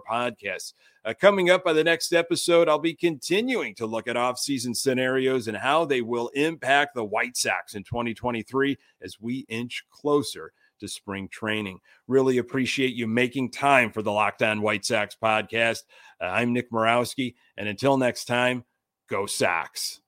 Uh, 1.03 1.13
coming 1.19 1.49
up 1.49 1.63
by 1.63 1.73
the 1.73 1.83
next 1.83 2.13
episode, 2.13 2.67
I'll 2.67 2.79
be 2.79 2.93
continuing 2.93 3.75
to 3.75 3.85
look 3.85 4.07
at 4.07 4.15
offseason 4.15 4.75
scenarios 4.75 5.47
and 5.47 5.57
how 5.57 5.85
they 5.85 6.01
will 6.01 6.29
impact 6.29 6.95
the 6.95 7.03
White 7.03 7.37
Sox 7.37 7.75
in 7.75 7.83
2023 7.83 8.77
as 9.01 9.17
we 9.19 9.45
inch 9.49 9.83
closer 9.91 10.51
to 10.79 10.87
spring 10.87 11.27
training. 11.29 11.79
Really 12.07 12.37
appreciate 12.37 12.95
you 12.95 13.07
making 13.07 13.51
time 13.51 13.91
for 13.91 14.01
the 14.01 14.11
Locked 14.11 14.41
On 14.41 14.61
White 14.61 14.85
Sox 14.85 15.15
podcast. 15.21 15.83
Uh, 16.21 16.25
I'm 16.25 16.53
Nick 16.53 16.71
Morawski, 16.71 17.35
and 17.57 17.67
until 17.67 17.97
next 17.97 18.25
time, 18.25 18.65
go 19.07 19.25
Sox. 19.25 20.01